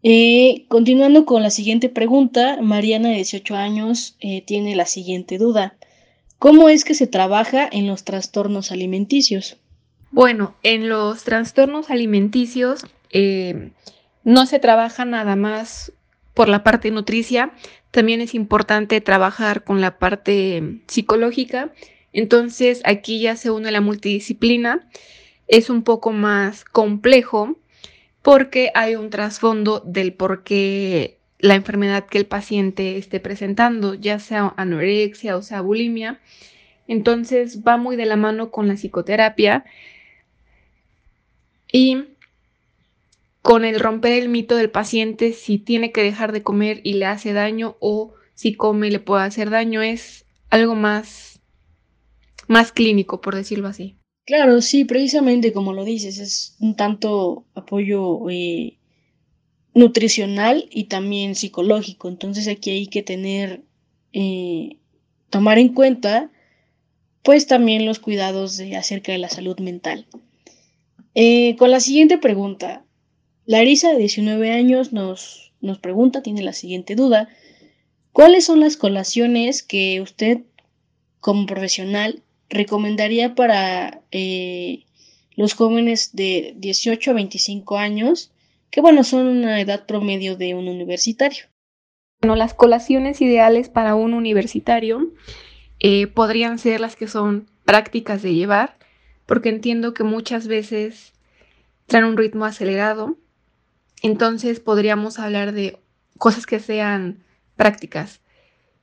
Eh, 0.04 0.66
continuando 0.68 1.26
con 1.26 1.42
la 1.42 1.52
siguiente 1.52 1.88
pregunta, 1.88 2.62
Mariana 2.62 3.08
de 3.08 3.16
18 3.16 3.56
años 3.56 4.18
tiene 4.46 4.76
la 4.76 4.86
siguiente 4.86 5.38
duda. 5.38 5.78
¿Cómo 6.44 6.68
es 6.68 6.84
que 6.84 6.94
se 6.94 7.08
trabaja 7.08 7.70
en 7.72 7.88
los 7.88 8.04
trastornos 8.04 8.74
alimenticios? 8.74 9.56
Bueno, 10.12 10.58
en 10.62 10.90
los 10.90 11.24
trastornos 11.24 11.90
alimenticios 11.90 12.86
eh, 13.12 13.72
no 14.26 14.46
se 14.46 14.60
trabaja 14.60 15.06
nada 15.06 15.38
más 15.38 15.94
por 16.34 16.50
la 16.50 16.62
parte 16.62 16.92
nutricia, 16.92 17.54
también 17.92 18.20
es 18.20 18.36
importante 18.36 19.00
trabajar 19.00 19.64
con 19.64 19.80
la 19.80 20.00
parte 20.00 20.82
psicológica. 20.86 21.72
Entonces 22.12 22.82
aquí 22.84 23.22
ya 23.22 23.38
se 23.38 23.50
une 23.50 23.72
la 23.72 23.80
multidisciplina, 23.80 24.90
es 25.48 25.70
un 25.70 25.82
poco 25.82 26.12
más 26.12 26.66
complejo 26.66 27.56
porque 28.22 28.70
hay 28.76 28.98
un 28.98 29.10
trasfondo 29.10 29.82
del 29.86 30.12
por 30.12 30.44
qué 30.44 31.22
la 31.44 31.56
enfermedad 31.56 32.06
que 32.06 32.18
el 32.18 32.26
paciente 32.26 32.98
esté 32.98 33.20
presentando, 33.20 33.96
ya 33.96 34.18
sea 34.18 34.54
anorexia 34.56 35.36
o 35.36 35.42
sea 35.42 35.60
bulimia. 35.60 36.22
Entonces 36.88 37.64
va 37.68 37.76
muy 37.76 37.98
de 37.98 38.06
la 38.06 38.16
mano 38.16 38.50
con 38.50 38.70
la 38.70 38.76
psicoterapia 38.76 39.66
y 41.70 42.06
con 43.42 43.66
el 43.66 43.82
romper 43.82 44.14
el 44.14 44.30
mito 44.30 44.56
del 44.56 44.70
paciente 44.70 45.34
si 45.34 45.58
tiene 45.58 45.92
que 45.92 46.02
dejar 46.02 46.32
de 46.32 46.44
comer 46.44 46.80
y 46.86 46.94
le 46.94 47.08
hace 47.08 47.34
daño 47.34 47.76
o 47.82 48.14
si 48.36 48.54
come 48.56 48.90
le 48.90 49.00
puede 49.00 49.26
hacer 49.26 49.50
daño 49.50 49.82
es 49.82 50.26
algo 50.50 50.76
más 50.76 51.42
más 52.48 52.72
clínico, 52.72 53.20
por 53.20 53.36
decirlo 53.36 53.68
así. 53.68 53.98
Claro, 54.26 54.62
sí, 54.62 54.86
precisamente 54.86 55.52
como 55.52 55.74
lo 55.74 55.84
dices, 55.84 56.20
es 56.20 56.56
un 56.62 56.78
tanto 56.78 57.44
apoyo 57.54 58.30
eh, 58.30 58.78
nutricional 59.74 60.68
y 60.72 60.86
también 60.86 61.36
psicológico. 61.36 62.10
Entonces 62.10 62.48
aquí 62.48 62.72
hay 62.72 62.88
que 62.88 63.04
tener, 63.04 63.62
eh, 64.14 64.78
tomar 65.30 65.58
en 65.58 65.70
cuenta, 65.70 66.32
pues 67.24 67.48
también 67.48 67.86
los 67.86 68.00
cuidados 68.00 68.58
de, 68.58 68.76
acerca 68.76 69.12
de 69.12 69.18
la 69.18 69.30
salud 69.30 69.60
mental. 69.60 70.06
Eh, 71.16 71.56
con 71.58 71.72
la 71.72 71.80
siguiente 71.80 72.18
pregunta, 72.18 72.84
Larisa, 73.46 73.92
de 73.92 74.00
19 74.00 74.52
años, 74.52 74.94
nos, 74.94 75.54
nos 75.62 75.80
pregunta, 75.80 76.22
tiene 76.22 76.44
la 76.44 76.54
siguiente 76.54 76.96
duda. 76.96 77.30
¿Cuáles 78.12 78.46
son 78.46 78.60
las 78.60 78.78
colaciones 78.78 79.64
que 79.64 80.02
usted, 80.02 80.42
como 81.20 81.46
profesional, 81.46 82.22
recomendaría 82.50 83.36
para 83.36 84.02
eh, 84.12 84.84
los 85.36 85.54
jóvenes 85.54 86.12
de 86.14 86.54
18 86.58 87.12
a 87.12 87.14
25 87.16 87.78
años, 87.78 88.33
que 88.74 88.82
bueno, 88.82 89.04
son 89.04 89.28
una 89.28 89.62
edad 89.62 89.86
promedio 89.86 90.36
de 90.36 90.56
un 90.56 90.68
universitario. 90.68 91.46
Bueno, 92.20 92.36
las 92.36 92.56
colaciones 92.56 93.22
ideales 93.22 93.70
para 93.70 93.94
un 93.94 94.16
universitario 94.16 95.12
eh, 95.80 96.08
podrían 96.08 96.58
ser 96.58 96.80
las 96.80 96.96
que 96.96 97.08
son 97.08 97.52
prácticas 97.66 98.24
de 98.24 98.34
llevar, 98.34 98.80
porque 99.28 99.50
entiendo 99.50 99.94
que 99.94 100.04
muchas 100.04 100.48
veces 100.48 101.14
traen 101.86 102.06
un 102.06 102.18
ritmo 102.18 102.46
acelerado, 102.46 103.16
entonces 104.02 104.60
podríamos 104.60 105.20
hablar 105.20 105.52
de 105.52 105.78
cosas 106.18 106.48
que 106.48 106.60
sean 106.60 107.24
prácticas. 107.56 108.22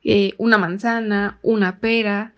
eh, 0.05 0.35
una 0.39 0.57
manzana, 0.57 1.41
una 1.43 1.81
pera, 1.81 2.35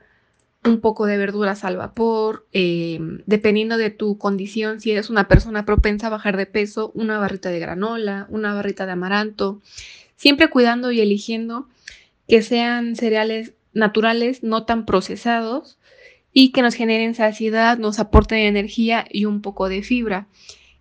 un 0.65 0.81
poco 0.81 1.07
de 1.07 1.17
verduras 1.17 1.65
al 1.65 1.77
vapor, 1.77 2.47
eh, 2.53 3.01
dependiendo 3.27 3.77
de 3.77 3.91
tu 3.91 4.17
condición, 4.17 4.81
si 4.81 4.93
eres 4.93 5.11
una 5.11 5.27
persona 5.27 5.65
propensa 5.65 6.07
a 6.07 6.11
bajar 6.11 6.37
de 6.37 6.47
peso, 6.47 6.93
una 6.95 7.19
barrita 7.19 7.51
de 7.51 7.59
granola, 7.59 8.27
una 8.31 8.55
barrita 8.55 8.87
de 8.87 8.93
amaranto, 8.93 9.61
siempre 10.17 10.51
cuidando 10.51 10.93
y 10.93 11.01
eligiendo 11.01 11.69
que 12.29 12.43
sean 12.43 12.95
cereales 12.95 13.55
naturales, 13.73 14.43
no 14.43 14.65
tan 14.65 14.87
procesados 14.87 15.79
y 16.33 16.53
que 16.53 16.63
nos 16.63 16.75
generen 16.75 17.15
saciedad, 17.15 17.79
nos 17.79 17.99
aporten 17.99 18.39
energía 18.39 19.05
y 19.11 19.25
un 19.25 19.43
poco 19.43 19.69
de 19.69 19.83
fibra. 19.83 20.29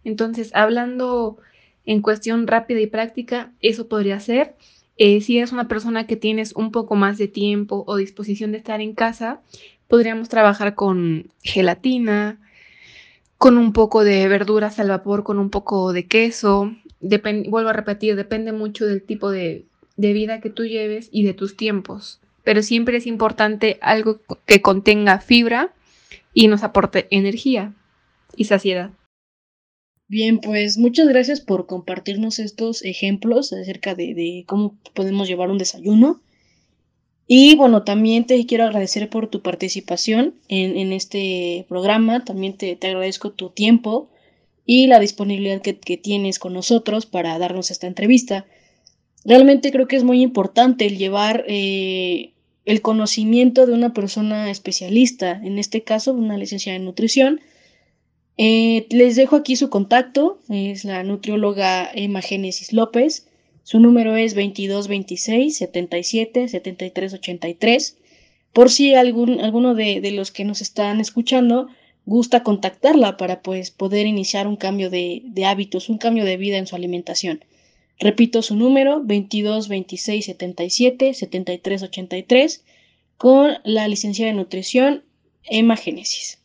Entonces, 0.04 0.52
hablando 0.54 1.38
en 1.86 2.02
cuestión 2.02 2.48
rápida 2.48 2.80
y 2.80 2.88
práctica, 2.88 3.52
eso 3.62 3.88
podría 3.88 4.20
ser. 4.20 4.56
Eh, 4.97 5.21
si 5.21 5.38
eres 5.38 5.51
una 5.51 5.67
persona 5.67 6.06
que 6.06 6.15
tienes 6.15 6.54
un 6.54 6.71
poco 6.71 6.95
más 6.95 7.17
de 7.17 7.27
tiempo 7.27 7.84
o 7.88 7.95
disposición 7.95 8.51
de 8.51 8.60
estar 8.60 8.82
en 8.82 8.93
casa, 8.93 9.41
podríamos 9.88 10.30
trabajar 10.30 10.75
con 10.75 11.32
gelatina, 11.43 12.39
con 13.38 13.58
un 13.58 13.73
poco 13.73 14.04
de 14.04 14.27
verduras 14.27 14.80
al 14.80 14.89
vapor, 14.89 15.23
con 15.23 15.39
un 15.39 15.49
poco 15.49 15.93
de 15.93 16.06
queso. 16.06 16.75
vuelvo 16.99 17.69
a 17.69 17.73
repetir, 17.73 18.15
depende 18.15 18.51
mucho 18.51 18.86
del 18.86 19.01
tipo 19.01 19.32
de, 19.32 19.65
de 19.97 20.13
vida 20.13 20.41
que 20.41 20.49
tú 20.49 20.65
lleves 20.65 21.10
y 21.12 21.23
de 21.23 21.34
tus 21.34 21.58
tiempos. 21.58 22.19
Pero 22.43 22.62
siempre 22.62 22.97
es 22.97 23.08
importante 23.08 23.80
algo 23.82 24.19
que 24.45 24.62
contenga 24.62 25.19
fibra 25.19 25.73
y 26.34 26.47
nos 26.47 26.63
aporte 26.63 27.08
energía 27.10 27.73
y 28.36 28.45
saciedad. 28.45 28.91
Bien, 30.12 30.39
pues 30.39 30.78
muchas 30.78 31.08
gracias 31.08 31.39
por 31.39 31.67
compartirnos 31.67 32.39
estos 32.39 32.84
ejemplos 32.84 33.54
acerca 33.54 33.95
de, 33.95 34.43
cómo 34.45 34.76
podemos 34.93 35.30
llevar 35.30 35.50
un 35.50 35.58
desayuno. 35.58 36.19
Y 37.28 37.56
bueno, 37.56 37.84
también 37.84 38.26
te 38.26 38.45
quiero 38.45 38.65
agradecer 38.65 39.10
por 39.10 39.30
tu 39.30 39.41
participación 39.41 40.36
en, 40.50 40.91
este 40.91 41.65
programa. 41.69 42.26
También 42.26 42.58
te, 42.58 42.78
agradezco 42.82 43.32
tu 43.32 43.52
tiempo 43.52 44.10
y 44.65 44.88
la 44.88 45.00
disponibilidad 45.00 45.62
que, 45.62 45.95
tienes 45.95 46.39
con 46.39 46.52
nosotros 46.52 47.06
para 47.06 47.39
darnos 47.39 47.71
esta 47.71 47.88
entrevista. 47.88 48.45
Realmente 49.24 49.71
creo 49.71 49.88
que 49.88 49.95
es 49.95 50.04
muy 50.04 50.21
importante 50.21 50.88
el 50.88 50.97
llevar 50.97 51.45
eh, 51.47 52.34
el 52.65 52.82
conocimiento 52.82 53.65
de 53.65 53.71
una 53.71 53.93
persona 53.93 54.52
especialista, 54.52 55.39
en 55.41 55.58
este 55.58 55.84
caso 55.84 56.13
una 56.13 56.38
licenciada 56.38 56.76
en 56.76 56.84
nutrición, 56.84 57.39
eh, 58.43 58.88
les 58.89 59.15
dejo 59.15 59.36
aquí 59.36 59.56
su 59.56 59.69
contacto, 59.69 60.39
es 60.49 60.84
la 60.84 61.04
nutrióloga 61.04 61.88
Emma 61.93 62.23
Génesis 62.23 62.73
López. 62.73 63.27
Su 63.62 63.80
número 63.80 64.15
es 64.15 64.34
2226 64.34 65.56
77 65.56 66.47
73 66.47 67.13
83. 67.13 67.97
Por 68.51 68.71
si 68.71 68.95
algún, 68.95 69.41
alguno 69.41 69.75
de, 69.75 70.10
los 70.12 70.32
que 70.32 70.43
nos 70.43 70.62
están 70.62 70.99
escuchando 70.99 71.67
gusta 72.06 72.41
contactarla 72.41 73.15
para 73.15 73.43
pues, 73.43 73.69
poder 73.69 74.08
iniciar 74.08 74.47
un 74.47 74.56
cambio 74.56 74.89
de, 74.89 75.21
de 75.23 75.45
hábitos, 75.45 75.88
un 75.89 75.99
cambio 75.99 76.25
de 76.25 76.38
vida 76.38 76.58
en 76.58 76.65
su 76.65 76.75
alimentación. 76.75 77.45
Repito 77.99 78.41
su 78.41 78.56
número 78.56 79.04
22 79.04 79.67
26 79.67 80.25
77 80.25 81.13
73 81.13 81.84
83 81.84 82.65
con 83.17 83.51
la 83.65 83.88
licenciada 83.88 84.32
de 84.32 84.38
nutrición 84.39 85.04
Emma 85.43 85.75
Génesis. 85.75 86.39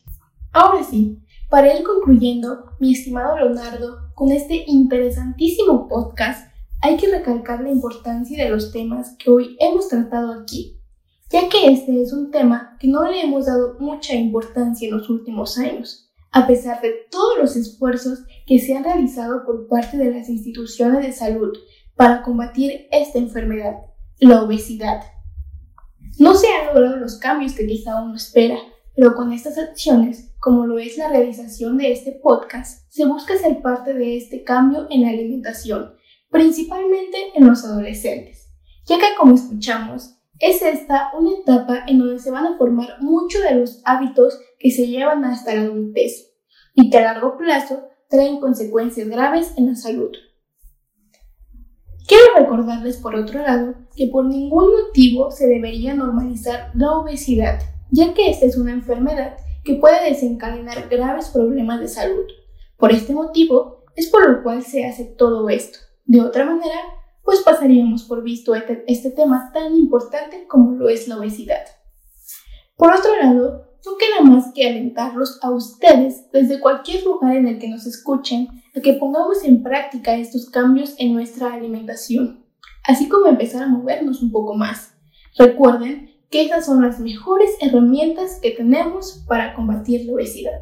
Ahora 0.53 0.85
sí, 0.85 1.17
para 1.49 1.77
ir 1.77 1.85
concluyendo, 1.85 2.73
mi 2.81 2.93
estimado 2.93 3.37
Leonardo, 3.37 4.11
con 4.15 4.33
este 4.33 4.65
interesantísimo 4.67 5.89
podcast, 5.89 6.51
hay 6.83 6.97
que 6.97 7.09
recalcar 7.09 7.63
la 7.63 7.71
importancia 7.71 8.43
de 8.43 8.51
los 8.51 8.73
temas 8.73 9.15
que 9.19 9.31
hoy 9.31 9.57
hemos 9.61 9.89
tratado 9.89 10.33
aquí, 10.33 10.81
ya 11.31 11.49
que 11.49 11.73
este 11.73 12.03
es 12.03 12.13
un 12.13 12.31
tema 12.31 12.77
que 12.81 12.89
no 12.89 13.05
le 13.05 13.23
hemos 13.23 13.47
dado 13.47 13.77
mucha 13.79 14.15
importancia 14.15 14.89
en 14.89 14.97
los 14.97 15.09
últimos 15.09 15.57
años, 15.59 16.11
a 16.33 16.47
pesar 16.47 16.81
de 16.83 16.93
todos 17.11 17.39
los 17.39 17.57
esfuerzos 17.57 18.25
que 18.47 18.59
se 18.59 18.77
han 18.77 18.85
realizado 18.85 19.45
por 19.45 19.69
parte 19.69 19.97
de 19.97 20.13
las 20.13 20.29
instituciones 20.29 21.05
de 21.05 21.13
salud 21.13 21.53
para 21.95 22.23
combatir 22.23 22.89
esta 22.91 23.19
enfermedad, 23.19 23.75
la 24.19 24.43
obesidad. 24.43 25.01
No 26.19 26.35
se 26.35 26.49
han 26.49 26.75
logrado 26.75 26.97
los 26.97 27.19
cambios 27.19 27.55
que 27.55 27.67
quizá 27.67 28.03
uno 28.03 28.17
espera, 28.17 28.59
pero 28.95 29.15
con 29.15 29.33
estas 29.33 29.59
acciones, 29.59 30.35
como 30.47 30.65
lo 30.65 30.79
es 30.79 30.97
la 30.97 31.09
realización 31.09 31.77
de 31.77 31.91
este 31.91 32.13
podcast, 32.13 32.89
se 32.89 33.05
busca 33.05 33.37
ser 33.37 33.63
parte 33.63 33.93
de 33.93 34.17
este 34.17 34.45
cambio 34.45 34.87
en 34.91 35.03
la 35.03 35.09
alimentación, 35.09 35.97
principalmente 36.31 37.17
en 37.35 37.49
los 37.49 37.65
adolescentes, 37.65 38.49
ya 38.87 38.97
que 38.97 39.07
como 39.19 39.35
escuchamos, 39.35 40.21
es 40.39 40.63
esta 40.63 41.11
una 41.19 41.33
etapa 41.33 41.83
en 41.89 41.99
donde 41.99 42.21
se 42.21 42.31
van 42.31 42.47
a 42.47 42.57
formar 42.59 42.91
muchos 43.01 43.43
de 43.43 43.57
los 43.57 43.83
hábitos 43.85 44.39
que 44.61 44.71
se 44.71 44.87
llevan 44.87 45.25
hasta 45.25 45.53
la 45.53 45.63
adultez 45.63 46.33
y 46.77 46.91
que 46.91 46.99
a 46.99 47.13
largo 47.13 47.37
plazo 47.37 47.83
traen 48.09 48.39
consecuencias 48.39 49.09
graves 49.09 49.53
en 49.57 49.67
la 49.67 49.75
salud. 49.75 50.13
Quiero 52.07 52.25
recordarles 52.37 52.99
por 52.99 53.17
otro 53.17 53.43
lado 53.43 53.75
que 53.97 54.07
por 54.07 54.25
ningún 54.27 54.71
motivo 54.71 55.33
se 55.33 55.49
debería 55.49 55.93
normalizar 55.95 56.71
la 56.77 56.93
obesidad 56.93 57.59
ya 57.91 58.15
que 58.15 58.31
esta 58.31 58.47
es 58.47 58.57
una 58.57 58.73
enfermedad 58.73 59.37
que 59.67 59.75
puede 59.75 60.09
desencadenar 60.09 60.89
graves 60.89 61.29
problemas 61.29 61.81
de 61.81 61.89
salud. 61.89 62.25
Por 62.79 62.93
este 62.93 63.13
motivo 63.13 63.85
es 63.97 64.07
por 64.09 64.27
lo 64.31 64.43
cual 64.43 64.63
se 64.63 64.87
hace 64.87 65.05
todo 65.05 65.49
esto. 65.51 65.81
De 66.05 66.21
otra 66.21 66.45
manera, 66.45 66.79
pues 67.25 67.41
pasaríamos 67.41 68.05
por 68.05 68.23
visto 68.23 68.55
este, 68.55 68.85
este, 68.87 69.11
tema 69.11 69.51
tan 69.53 69.75
importante 69.75 70.47
como 70.47 70.77
lo 70.77 70.89
es 70.89 71.09
la 71.09 71.19
obesidad. 71.19 71.67
Por 72.77 72.95
otro 72.95 73.11
lado, 73.21 73.67
no 73.85 73.97
queda 73.99 74.23
más 74.23 74.53
que 74.55 74.69
alentarlos 74.69 75.41
a 75.43 75.51
ustedes 75.51 76.31
desde 76.31 76.61
cualquier 76.61 77.03
lugar 77.05 77.37
en 77.37 77.49
el 77.49 77.59
que 77.59 77.69
nos 77.69 77.87
escuchen 77.87 78.49
a 78.77 78.81
que 78.81 78.93
pongamos 78.93 79.43
en 79.45 79.63
práctica 79.65 80.15
estos 80.15 80.49
cambios 80.49 80.95
en 80.99 81.13
nuestra 81.13 81.53
alimentación, 81.53 82.45
así 82.85 83.09
como 83.09 83.27
empezar 83.27 83.65
a 83.65 83.69
movernos 83.69 84.23
un 84.23 84.31
poco 84.31 84.55
más. 84.55 84.95
Recuerden 85.37 86.16
que 86.31 86.45
esas 86.45 86.67
son 86.67 86.83
las 86.83 87.01
mejores 87.01 87.51
herramientas 87.61 88.39
que 88.43 88.51
tenemos 88.51 89.25
para 89.27 89.55
combatir 89.55 90.05
la 90.07 90.15
obesidad. 90.15 90.61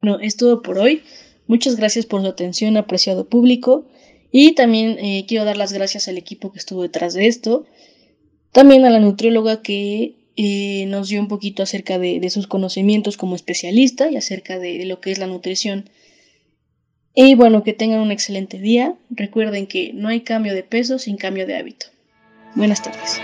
Bueno, 0.00 0.18
es 0.20 0.36
todo 0.36 0.62
por 0.62 0.78
hoy. 0.78 1.02
Muchas 1.46 1.76
gracias 1.76 2.06
por 2.06 2.22
su 2.22 2.28
atención, 2.28 2.76
apreciado 2.76 3.28
público. 3.28 3.86
Y 4.30 4.54
también 4.54 4.98
eh, 4.98 5.26
quiero 5.28 5.44
dar 5.44 5.56
las 5.56 5.72
gracias 5.72 6.08
al 6.08 6.16
equipo 6.16 6.52
que 6.52 6.58
estuvo 6.58 6.82
detrás 6.82 7.14
de 7.14 7.26
esto. 7.26 7.66
También 8.50 8.84
a 8.84 8.90
la 8.90 9.00
nutrióloga 9.00 9.62
que 9.62 10.16
eh, 10.36 10.86
nos 10.86 11.08
dio 11.08 11.20
un 11.20 11.28
poquito 11.28 11.62
acerca 11.62 11.98
de, 11.98 12.28
sus 12.30 12.46
conocimientos 12.46 13.16
como 13.16 13.36
especialista 13.36 14.10
y 14.10 14.16
acerca 14.16 14.58
de 14.58 14.84
lo 14.86 15.00
que 15.00 15.12
es 15.12 15.18
la 15.18 15.26
nutrición. 15.26 15.90
Y 17.14 17.34
bueno, 17.34 17.62
que 17.62 17.74
tengan 17.74 18.00
un 18.00 18.10
excelente 18.10 18.58
día. 18.58 18.96
Recuerden 19.10 19.66
que 19.66 19.92
no 19.92 20.08
hay 20.08 20.22
cambio 20.22 20.54
de 20.54 20.62
peso 20.62 20.98
sin 20.98 21.18
cambio 21.18 21.46
de 21.46 21.56
hábito. 21.56 21.86
Buenas 22.54 22.82
tardes. 22.82 23.20